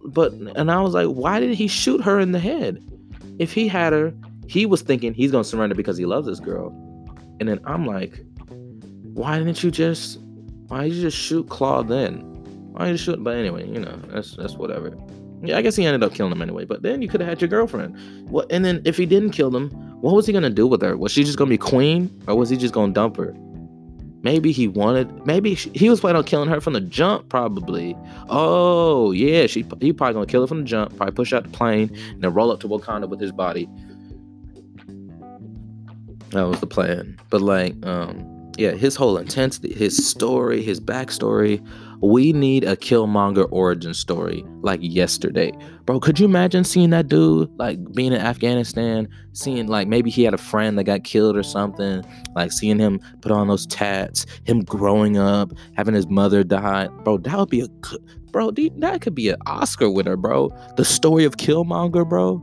But 0.06 0.32
and 0.34 0.72
I 0.72 0.82
was 0.82 0.94
like, 0.94 1.08
why 1.08 1.40
did 1.40 1.54
he 1.54 1.68
shoot 1.68 2.02
her 2.02 2.20
in 2.20 2.32
the 2.32 2.40
head? 2.40 2.82
If 3.40 3.54
he 3.54 3.68
had 3.68 3.92
her, 3.94 4.14
he 4.48 4.66
was 4.66 4.82
thinking 4.82 5.14
he's 5.14 5.32
gonna 5.32 5.44
surrender 5.44 5.76
because 5.76 5.98
he 5.98 6.06
loves 6.06 6.28
this 6.28 6.40
girl. 6.40 6.70
And 7.40 7.50
then 7.50 7.60
I'm 7.66 7.86
like, 7.86 8.24
why 9.14 9.38
didn't 9.38 9.64
you 9.64 9.72
just 9.72 10.20
why 10.68 10.84
did 10.84 10.94
you 10.94 11.02
just 11.02 11.18
shoot 11.18 11.50
Claw 11.50 11.84
then? 11.84 12.22
Why 12.72 12.86
did 12.86 12.92
you 12.92 12.98
shoot? 12.98 13.24
But 13.24 13.36
anyway, 13.36 13.68
you 13.68 13.80
know, 13.80 14.00
that's 14.08 14.36
that's 14.36 14.56
whatever. 14.56 14.98
Yeah, 15.44 15.58
I 15.58 15.62
guess 15.62 15.76
he 15.76 15.86
ended 15.86 16.04
up 16.04 16.14
killing 16.14 16.32
him 16.32 16.42
anyway. 16.42 16.66
But 16.66 16.84
then 16.84 17.02
you 17.02 17.10
could 17.10 17.20
have 17.20 17.30
had 17.30 17.42
your 17.42 17.50
girlfriend. 17.50 17.98
What? 18.30 18.52
And 18.52 18.64
then 18.64 18.82
if 18.86 18.96
he 18.96 19.06
didn't 19.06 19.32
kill 19.32 19.50
them, 19.50 19.70
what 20.02 20.16
was 20.16 20.28
he 20.28 20.34
gonna 20.34 20.50
do 20.50 20.68
with 20.68 20.82
her? 20.82 20.96
Was 20.96 21.12
she 21.12 21.24
just 21.24 21.38
gonna 21.38 21.50
be 21.50 21.58
queen, 21.58 22.10
or 22.28 22.36
was 22.36 22.50
he 22.50 22.58
just 22.58 22.74
gonna 22.74 22.94
dump 22.94 23.18
her? 23.18 23.36
Maybe 24.24 24.52
he 24.52 24.68
wanted. 24.68 25.26
Maybe 25.26 25.56
she, 25.56 25.72
he 25.74 25.90
was 25.90 26.00
planning 26.00 26.20
on 26.20 26.24
killing 26.26 26.48
her 26.48 26.62
from 26.62 26.74
the 26.74 26.82
jump. 26.82 27.28
Probably. 27.30 27.98
Oh 28.30 29.12
yeah, 29.12 29.48
she 29.48 29.66
he 29.82 29.92
probably 29.92 30.14
gonna 30.14 30.26
kill 30.28 30.42
her 30.42 30.48
from 30.48 30.60
the 30.60 30.66
jump. 30.66 30.96
Probably 30.96 31.14
push 31.14 31.34
out 31.34 31.44
the 31.44 31.50
plane 31.50 31.90
and 32.10 32.22
then 32.22 32.34
roll 32.34 32.52
up 32.52 32.60
to 32.62 32.68
Wakanda 32.68 33.10
with 33.10 33.20
his 33.20 33.32
body. 33.32 33.68
That 36.30 36.44
was 36.44 36.60
the 36.62 36.68
plan. 36.68 37.20
But 37.30 37.42
like, 37.42 37.76
um, 37.86 38.41
yeah, 38.58 38.72
his 38.72 38.96
whole 38.96 39.18
intensity, 39.18 39.74
his 39.74 40.06
story, 40.08 40.62
his 40.62 40.80
backstory. 40.80 41.66
We 42.04 42.34
need 42.34 42.64
a 42.64 42.76
Killmonger 42.76 43.48
origin 43.52 43.94
story 43.94 44.44
like 44.62 44.80
yesterday. 44.82 45.52
Bro, 45.86 46.00
could 46.00 46.20
you 46.20 46.26
imagine 46.26 46.64
seeing 46.64 46.90
that 46.90 47.08
dude 47.08 47.50
like 47.60 47.80
being 47.94 48.12
in 48.12 48.20
Afghanistan, 48.20 49.08
seeing 49.34 49.68
like 49.68 49.88
maybe 49.88 50.10
he 50.10 50.24
had 50.24 50.34
a 50.34 50.40
friend 50.40 50.80
that 50.80 50.86
got 50.86 51.04
killed 51.04 51.38
or 51.38 51.44
something, 51.44 52.04
like 52.36 52.52
seeing 52.52 52.80
him 52.80 53.00
put 53.22 53.32
on 53.32 53.48
those 53.48 53.68
tats, 53.68 54.26
him 54.46 54.62
growing 54.62 55.18
up, 55.18 55.52
having 55.76 55.94
his 55.94 56.08
mother 56.08 56.44
die. 56.44 56.88
Bro, 57.04 57.20
that 57.20 57.38
would 57.38 57.50
be 57.50 57.62
a 57.62 57.68
bro, 58.32 58.52
that 58.52 59.02
could 59.02 59.16
be 59.16 59.30
an 59.30 59.38
Oscar 59.46 59.90
winner, 59.90 60.16
bro. 60.16 60.50
The 60.78 60.86
story 60.86 61.26
of 61.26 61.38
Killmonger, 61.38 62.08
bro. 62.08 62.42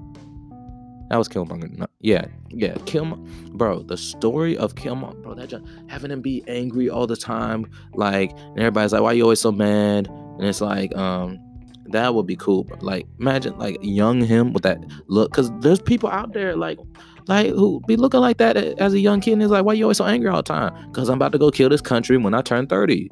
That 1.11 1.17
was 1.17 1.29
Killmonger. 1.29 1.77
No, 1.79 1.87
yeah, 2.01 2.27
yeah, 2.51 2.75
Killmonger. 2.75 3.53
Bro, 3.53 3.85
the 3.85 3.97
story 3.97 4.57
of 4.57 4.75
Killmonger, 4.75 5.23
bro, 5.23 5.35
that 5.35 5.49
just, 5.49 5.65
having 5.89 6.11
him 6.11 6.21
be 6.21 6.45
angry 6.47 6.91
all 6.91 7.07
the 7.07 7.17
time, 7.17 7.71
like, 7.95 8.31
and 8.33 8.59
everybody's 8.59 8.93
like, 8.93 9.03
why 9.03 9.13
you 9.13 9.23
always 9.23 9.41
so 9.41 9.51
mad? 9.51 10.09
And 10.09 10.45
it's 10.45 10.61
like, 10.61 10.95
um, 10.97 11.39
that 11.91 12.15
would 12.15 12.27
be 12.27 12.37
cool. 12.37 12.69
Like, 12.81 13.07
imagine 13.19 13.59
like 13.59 13.79
young 13.81 14.21
him 14.21 14.53
with 14.53 14.63
that 14.63 14.79
look, 15.07 15.31
because 15.31 15.51
there's 15.61 15.81
people 15.81 16.11
out 16.11 16.33
there 16.33 16.55
like, 16.57 16.79
like 17.27 17.49
who 17.49 17.81
be 17.87 17.97
looking 17.97 18.21
like 18.21 18.39
that 18.39 18.57
as 18.57 18.95
a 18.95 19.01
young 19.01 19.21
kid. 19.21 19.35
And 19.35 19.43
it's 19.43 19.51
like, 19.51 19.65
why 19.65 19.73
you 19.75 19.85
always 19.85 19.99
so 19.99 20.05
angry 20.05 20.29
all 20.29 20.37
the 20.37 20.43
time? 20.43 20.75
Because 20.91 21.09
I'm 21.09 21.17
about 21.17 21.33
to 21.33 21.39
go 21.39 21.51
kill 21.51 21.69
this 21.69 21.81
country 21.81 22.17
when 22.17 22.35
I 22.35 22.43
turn 22.43 22.67
30. 22.67 23.09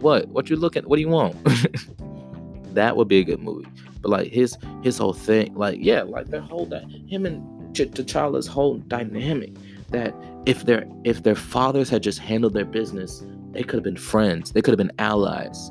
What? 0.00 0.28
What 0.28 0.50
you 0.50 0.56
looking? 0.56 0.82
What 0.84 0.96
do 0.96 1.02
you 1.02 1.08
want? 1.08 1.36
that 2.74 2.96
would 2.96 3.08
be 3.08 3.20
a 3.20 3.24
good 3.24 3.40
movie. 3.40 3.68
But 4.02 4.10
like 4.10 4.28
his 4.32 4.56
his 4.82 4.98
whole 4.98 5.12
thing, 5.12 5.54
like 5.54 5.78
yeah, 5.80 6.02
like 6.02 6.26
their 6.26 6.40
whole 6.40 6.66
that 6.66 6.84
him 7.08 7.24
and 7.24 7.74
Ch- 7.74 7.90
T'Challa's 7.90 8.46
whole 8.46 8.78
dynamic. 8.78 9.56
That 9.90 10.14
if 10.46 10.64
their 10.64 10.86
if 11.04 11.22
their 11.22 11.34
fathers 11.34 11.88
had 11.88 12.02
just 12.02 12.18
handled 12.18 12.54
their 12.54 12.64
business, 12.64 13.22
they 13.52 13.62
could 13.62 13.74
have 13.74 13.84
been 13.84 13.96
friends. 13.96 14.52
They 14.52 14.62
could 14.62 14.72
have 14.72 14.78
been 14.78 14.92
allies. 14.98 15.70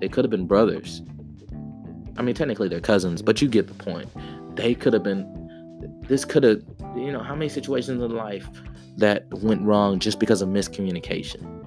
They 0.00 0.08
could 0.08 0.24
have 0.24 0.30
been 0.30 0.46
brothers. 0.46 1.02
I 2.16 2.22
mean, 2.22 2.34
technically 2.34 2.68
they're 2.68 2.80
cousins, 2.80 3.22
but 3.22 3.40
you 3.40 3.48
get 3.48 3.68
the 3.68 3.74
point. 3.74 4.08
They 4.56 4.74
could 4.74 4.92
have 4.92 5.02
been. 5.02 5.38
This 6.08 6.24
could 6.24 6.42
have, 6.42 6.62
you 6.96 7.12
know, 7.12 7.22
how 7.22 7.34
many 7.34 7.48
situations 7.48 8.02
in 8.02 8.10
life 8.10 8.48
that 8.98 9.26
went 9.42 9.62
wrong 9.62 9.98
just 9.98 10.18
because 10.18 10.42
of 10.42 10.48
miscommunication. 10.48 11.61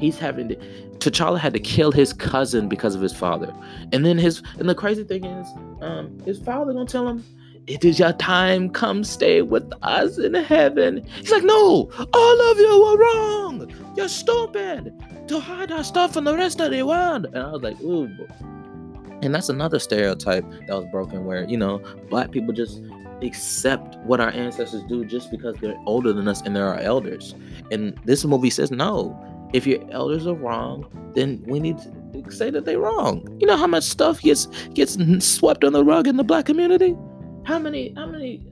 He's 0.00 0.18
having 0.18 0.48
to, 0.48 0.56
T'Challa 0.98 1.38
had 1.38 1.52
to 1.52 1.60
kill 1.60 1.92
his 1.92 2.12
cousin 2.12 2.68
because 2.68 2.94
of 2.94 3.02
his 3.02 3.12
father, 3.12 3.54
and 3.92 4.04
then 4.04 4.16
his 4.16 4.42
and 4.58 4.68
the 4.68 4.74
crazy 4.74 5.04
thing 5.04 5.24
is, 5.24 5.46
um, 5.82 6.18
his 6.24 6.38
father 6.38 6.72
gonna 6.72 6.86
tell 6.86 7.06
him, 7.06 7.22
"It 7.66 7.84
is 7.84 7.98
your 7.98 8.12
time. 8.14 8.70
Come 8.70 9.04
stay 9.04 9.42
with 9.42 9.70
us 9.82 10.18
in 10.18 10.34
heaven." 10.34 11.04
He's 11.16 11.30
like, 11.30 11.44
"No, 11.44 11.90
all 12.14 12.50
of 12.50 12.58
you 12.58 12.80
were 12.82 12.98
wrong. 12.98 13.72
You're 13.96 14.08
stupid 14.08 14.92
to 15.28 15.38
hide 15.38 15.70
our 15.70 15.84
stuff 15.84 16.14
from 16.14 16.24
the 16.24 16.34
rest 16.34 16.60
of 16.60 16.70
the 16.70 16.82
world." 16.82 17.26
And 17.26 17.38
I 17.38 17.52
was 17.52 17.62
like, 17.62 17.80
"Ooh." 17.82 18.08
And 19.22 19.34
that's 19.34 19.50
another 19.50 19.78
stereotype 19.78 20.46
that 20.66 20.74
was 20.74 20.86
broken, 20.90 21.26
where 21.26 21.44
you 21.44 21.58
know, 21.58 21.82
black 22.08 22.30
people 22.30 22.54
just 22.54 22.82
accept 23.22 23.98
what 24.06 24.18
our 24.18 24.30
ancestors 24.30 24.82
do 24.84 25.04
just 25.04 25.30
because 25.30 25.54
they're 25.60 25.76
older 25.84 26.10
than 26.10 26.26
us 26.26 26.40
and 26.40 26.56
they're 26.56 26.66
our 26.66 26.78
elders. 26.78 27.34
And 27.70 27.94
this 28.06 28.24
movie 28.24 28.48
says 28.48 28.70
no 28.70 29.14
if 29.52 29.66
your 29.66 29.80
elders 29.90 30.26
are 30.26 30.34
wrong, 30.34 30.86
then 31.14 31.42
we 31.46 31.60
need 31.60 31.78
to 31.78 32.30
say 32.30 32.50
that 32.50 32.64
they're 32.64 32.78
wrong. 32.78 33.26
You 33.40 33.46
know 33.46 33.56
how 33.56 33.66
much 33.66 33.84
stuff 33.84 34.20
gets 34.20 34.46
gets 34.74 34.96
swept 35.24 35.64
on 35.64 35.72
the 35.72 35.84
rug 35.84 36.06
in 36.06 36.16
the 36.16 36.24
black 36.24 36.46
community? 36.46 36.96
How 37.44 37.58
many 37.58 37.94
how 37.96 38.06
many 38.06 38.46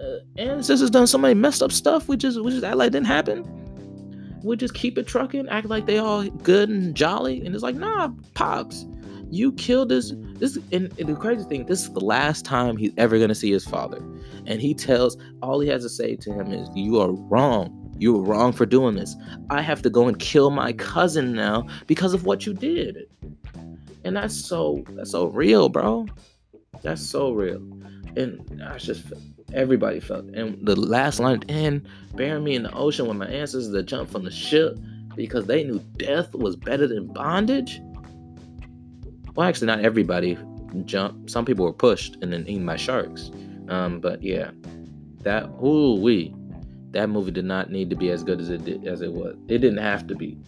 uh, 0.00 0.18
ancestors 0.36 0.90
done 0.90 1.06
so 1.06 1.18
many 1.18 1.34
messed 1.34 1.62
up 1.62 1.72
stuff? 1.72 2.08
We 2.08 2.16
just 2.16 2.42
we 2.42 2.50
just 2.50 2.64
act 2.64 2.76
like 2.76 2.92
didn't 2.92 3.06
happen. 3.06 3.52
We 4.44 4.56
just 4.56 4.74
keep 4.74 4.96
it 4.98 5.06
trucking, 5.06 5.48
act 5.48 5.68
like 5.68 5.86
they 5.86 5.98
all 5.98 6.22
good 6.24 6.68
and 6.68 6.94
jolly, 6.94 7.44
and 7.44 7.54
it's 7.54 7.64
like 7.64 7.74
nah, 7.74 8.10
pops, 8.34 8.86
you 9.30 9.52
killed 9.52 9.88
this 9.88 10.12
this 10.38 10.56
and, 10.72 10.92
and 10.98 11.08
the 11.08 11.16
crazy 11.16 11.44
thing 11.44 11.66
this 11.66 11.82
is 11.82 11.92
the 11.92 12.00
last 12.00 12.44
time 12.44 12.76
he's 12.76 12.92
ever 12.96 13.18
gonna 13.18 13.34
see 13.34 13.50
his 13.50 13.64
father 13.64 13.98
and 14.46 14.60
he 14.60 14.74
tells 14.74 15.16
all 15.42 15.60
he 15.60 15.68
has 15.68 15.82
to 15.82 15.88
say 15.88 16.14
to 16.16 16.32
him 16.32 16.52
is 16.52 16.68
you 16.74 17.00
are 17.00 17.12
wrong 17.12 17.85
you 17.98 18.12
were 18.12 18.22
wrong 18.22 18.52
for 18.52 18.66
doing 18.66 18.94
this. 18.94 19.16
I 19.50 19.62
have 19.62 19.82
to 19.82 19.90
go 19.90 20.08
and 20.08 20.18
kill 20.18 20.50
my 20.50 20.72
cousin 20.72 21.32
now 21.32 21.66
because 21.86 22.14
of 22.14 22.24
what 22.24 22.46
you 22.46 22.54
did. 22.54 23.08
And 24.04 24.16
that's 24.16 24.34
so 24.34 24.84
that's 24.90 25.10
so 25.10 25.26
real, 25.26 25.68
bro. 25.68 26.06
That's 26.82 27.02
so 27.02 27.32
real. 27.32 27.62
And 28.16 28.62
I 28.64 28.78
just 28.78 29.12
everybody 29.52 30.00
felt. 30.00 30.26
And 30.26 30.64
the 30.64 30.76
last 30.76 31.18
line, 31.18 31.42
and 31.48 31.86
bury 32.14 32.40
me 32.40 32.54
in 32.54 32.62
the 32.62 32.72
ocean 32.72 33.06
with 33.06 33.16
my 33.16 33.26
ancestors 33.26 33.70
that 33.70 33.84
jumped 33.84 34.12
from 34.12 34.24
the 34.24 34.30
ship 34.30 34.78
because 35.14 35.46
they 35.46 35.64
knew 35.64 35.80
death 35.96 36.34
was 36.34 36.56
better 36.56 36.86
than 36.86 37.06
bondage. 37.06 37.80
Well, 39.34 39.48
actually, 39.48 39.66
not 39.66 39.80
everybody 39.80 40.38
jumped. 40.84 41.30
Some 41.30 41.44
people 41.44 41.64
were 41.64 41.72
pushed 41.72 42.16
and 42.22 42.32
then 42.32 42.46
eaten 42.46 42.66
by 42.66 42.76
sharks. 42.76 43.30
Um, 43.68 44.00
but 44.00 44.22
yeah, 44.22 44.50
that 45.22 45.48
ooh 45.64 45.98
we 46.00 46.34
that 46.96 47.10
movie 47.10 47.30
did 47.30 47.44
not 47.44 47.70
need 47.70 47.90
to 47.90 47.96
be 47.96 48.10
as 48.10 48.24
good 48.24 48.40
as 48.40 48.48
it 48.48 48.64
did, 48.64 48.86
as 48.86 49.02
it 49.02 49.12
was. 49.12 49.36
It 49.48 49.58
didn't 49.58 49.78
have 49.78 50.06
to 50.06 50.14
be. 50.14 50.38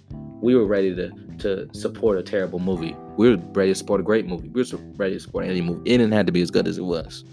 We 0.41 0.55
were 0.55 0.67
ready 0.67 0.95
to 0.95 1.11
to 1.39 1.69
support 1.73 2.19
a 2.19 2.23
terrible 2.23 2.59
movie. 2.59 2.97
We 3.17 3.31
were 3.31 3.37
ready 3.53 3.71
to 3.71 3.75
support 3.75 4.01
a 4.01 4.05
great 4.05 4.27
movie. 4.27 4.49
We 4.49 4.63
were 4.63 4.79
ready 4.97 5.15
to 5.15 5.21
support 5.21 5.45
any 5.45 5.61
movie. 5.61 5.83
It 5.91 5.99
didn't 5.99 6.13
have 6.13 6.27
to 6.27 6.33
be 6.33 6.43
as 6.43 6.51
good 6.51 6.67
as 6.67 6.79
it 6.79 6.83
was. 6.83 7.25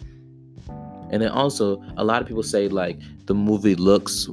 And 1.12 1.22
then 1.22 1.30
also, 1.30 1.82
a 1.98 2.04
lot 2.04 2.22
of 2.22 2.28
people 2.28 2.44
say 2.44 2.68
like 2.68 3.00
the 3.26 3.34
movie 3.34 3.76
looks 3.76 4.28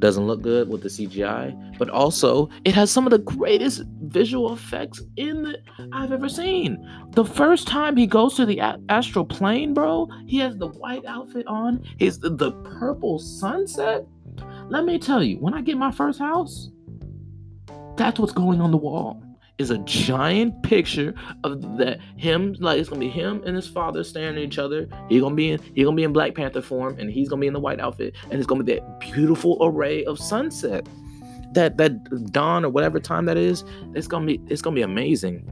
doesn't 0.00 0.26
look 0.26 0.42
good 0.42 0.68
with 0.68 0.82
the 0.82 0.88
CGI, 0.88 1.78
but 1.78 1.88
also 1.90 2.48
it 2.64 2.74
has 2.74 2.90
some 2.90 3.06
of 3.06 3.10
the 3.10 3.18
greatest 3.18 3.82
visual 4.02 4.52
effects 4.52 5.02
in 5.16 5.42
the, 5.42 5.58
I've 5.92 6.12
ever 6.12 6.28
seen. 6.28 6.78
The 7.12 7.24
first 7.24 7.66
time 7.66 7.96
he 7.96 8.06
goes 8.06 8.34
to 8.34 8.46
the 8.46 8.58
a- 8.58 8.78
astral 8.88 9.24
plane, 9.24 9.74
bro, 9.74 10.08
he 10.26 10.38
has 10.38 10.56
the 10.56 10.68
white 10.68 11.04
outfit 11.06 11.46
on, 11.46 11.84
his 11.98 12.18
the, 12.18 12.30
the 12.30 12.52
purple 12.52 13.18
sunset. 13.18 14.06
Let 14.68 14.84
me 14.84 14.98
tell 14.98 15.22
you, 15.22 15.36
when 15.38 15.54
I 15.54 15.62
get 15.62 15.78
my 15.78 15.90
first 15.90 16.18
house, 16.18 16.70
that's 17.96 18.18
what's 18.18 18.32
going 18.32 18.60
on 18.60 18.70
the 18.70 18.76
wall. 18.76 19.22
Is 19.58 19.70
a 19.70 19.78
giant 19.78 20.62
picture 20.62 21.14
of 21.42 21.78
that 21.78 21.98
him 22.18 22.54
like 22.60 22.78
it's 22.78 22.90
gonna 22.90 23.00
be 23.00 23.08
him 23.08 23.42
and 23.46 23.56
his 23.56 23.66
father 23.66 24.04
staring 24.04 24.36
at 24.36 24.42
each 24.42 24.58
other. 24.58 24.86
He's 25.08 25.22
gonna 25.22 25.34
be 25.34 25.52
in 25.52 25.60
he 25.74 25.82
gonna 25.82 25.96
be 25.96 26.04
in 26.04 26.12
Black 26.12 26.34
Panther 26.34 26.60
form 26.60 26.98
and 26.98 27.10
he's 27.10 27.30
gonna 27.30 27.40
be 27.40 27.46
in 27.46 27.54
the 27.54 27.60
white 27.60 27.80
outfit 27.80 28.14
and 28.24 28.34
it's 28.34 28.46
gonna 28.46 28.62
be 28.62 28.74
that 28.74 29.00
beautiful 29.00 29.56
array 29.62 30.04
of 30.04 30.18
sunset. 30.18 30.86
That 31.54 31.78
that 31.78 32.32
dawn 32.32 32.66
or 32.66 32.68
whatever 32.68 33.00
time 33.00 33.24
that 33.26 33.38
is, 33.38 33.64
it's 33.94 34.06
gonna 34.06 34.26
be 34.26 34.42
it's 34.48 34.60
gonna 34.60 34.76
be 34.76 34.82
amazing. 34.82 35.50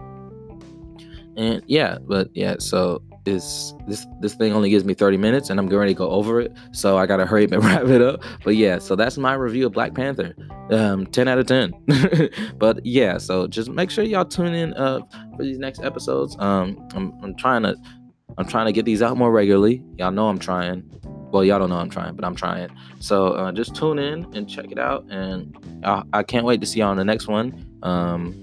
And 1.38 1.62
yeah, 1.66 1.96
but 2.06 2.28
yeah, 2.34 2.56
so 2.58 3.02
is 3.26 3.74
this 3.86 4.06
this 4.20 4.34
thing 4.34 4.52
only 4.52 4.70
gives 4.70 4.84
me 4.84 4.94
30 4.94 5.16
minutes 5.16 5.50
and 5.50 5.58
I'm 5.58 5.68
going 5.68 5.88
to 5.88 5.94
go 5.94 6.10
over 6.10 6.40
it. 6.40 6.52
So 6.72 6.96
I 6.96 7.06
gotta 7.06 7.26
hurry 7.26 7.44
up 7.44 7.52
and 7.52 7.64
wrap 7.64 7.84
it 7.86 8.02
up. 8.02 8.22
But 8.44 8.56
yeah, 8.56 8.78
so 8.78 8.96
that's 8.96 9.16
my 9.18 9.34
review 9.34 9.66
of 9.66 9.72
Black 9.72 9.94
Panther. 9.94 10.34
Um 10.70 11.06
10 11.06 11.28
out 11.28 11.38
of 11.38 11.46
10. 11.46 11.72
but 12.58 12.84
yeah, 12.84 13.18
so 13.18 13.46
just 13.46 13.70
make 13.70 13.90
sure 13.90 14.04
y'all 14.04 14.24
tune 14.24 14.54
in 14.54 14.74
uh 14.74 15.00
for 15.36 15.42
these 15.42 15.58
next 15.58 15.82
episodes. 15.82 16.36
Um 16.38 16.88
I'm 16.94 17.12
I'm 17.22 17.34
trying 17.36 17.62
to 17.62 17.76
I'm 18.38 18.46
trying 18.46 18.66
to 18.66 18.72
get 18.72 18.84
these 18.84 19.02
out 19.02 19.16
more 19.16 19.30
regularly. 19.30 19.82
Y'all 19.96 20.10
know 20.10 20.28
I'm 20.28 20.38
trying. 20.38 20.82
Well, 21.30 21.44
y'all 21.44 21.58
don't 21.58 21.68
know 21.68 21.78
I'm 21.78 21.90
trying, 21.90 22.14
but 22.14 22.24
I'm 22.24 22.34
trying. 22.34 22.70
So 23.00 23.32
uh, 23.32 23.52
just 23.52 23.74
tune 23.74 23.98
in 23.98 24.24
and 24.36 24.48
check 24.48 24.70
it 24.70 24.78
out. 24.78 25.04
And 25.10 25.56
I, 25.84 26.02
I 26.12 26.22
can't 26.22 26.44
wait 26.44 26.60
to 26.60 26.66
see 26.66 26.80
y'all 26.80 26.90
on 26.90 26.96
the 26.96 27.04
next 27.04 27.26
one. 27.26 27.66
Um, 27.82 28.40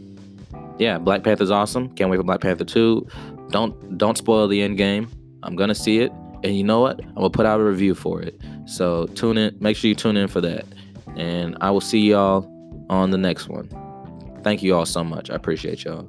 yeah, 0.78 0.98
Black 0.98 1.24
Panther's 1.24 1.52
awesome. 1.52 1.94
Can't 1.96 2.10
wait 2.10 2.18
for 2.18 2.24
Black 2.24 2.42
Panther 2.42 2.66
2. 2.66 3.08
Don't 3.52 3.98
don't 3.98 4.18
spoil 4.18 4.48
the 4.48 4.62
end 4.62 4.78
game. 4.78 5.10
I'm 5.44 5.56
gonna 5.56 5.76
see 5.76 6.00
it, 6.00 6.12
and 6.44 6.56
you 6.58 6.64
know 6.64 6.80
what? 6.80 7.04
I'm 7.04 7.16
gonna 7.16 7.30
put 7.30 7.46
out 7.46 7.60
a 7.60 7.64
review 7.64 7.96
for 7.96 8.22
it. 8.22 8.40
So 8.66 9.08
tune 9.08 9.38
in. 9.38 9.56
Make 9.60 9.78
sure 9.78 9.90
you 9.90 9.96
tune 9.96 10.18
in 10.18 10.28
for 10.28 10.42
that, 10.42 10.66
and 11.16 11.58
I 11.62 11.72
will 11.72 11.82
see 11.82 12.00
y'all 12.00 12.48
on 12.90 13.12
the 13.12 13.18
next 13.18 13.48
one. 13.48 13.70
Thank 14.44 14.64
you 14.64 14.76
all 14.76 14.86
so 14.86 15.04
much. 15.04 15.30
I 15.30 15.36
appreciate 15.36 15.84
y'all. 15.84 16.08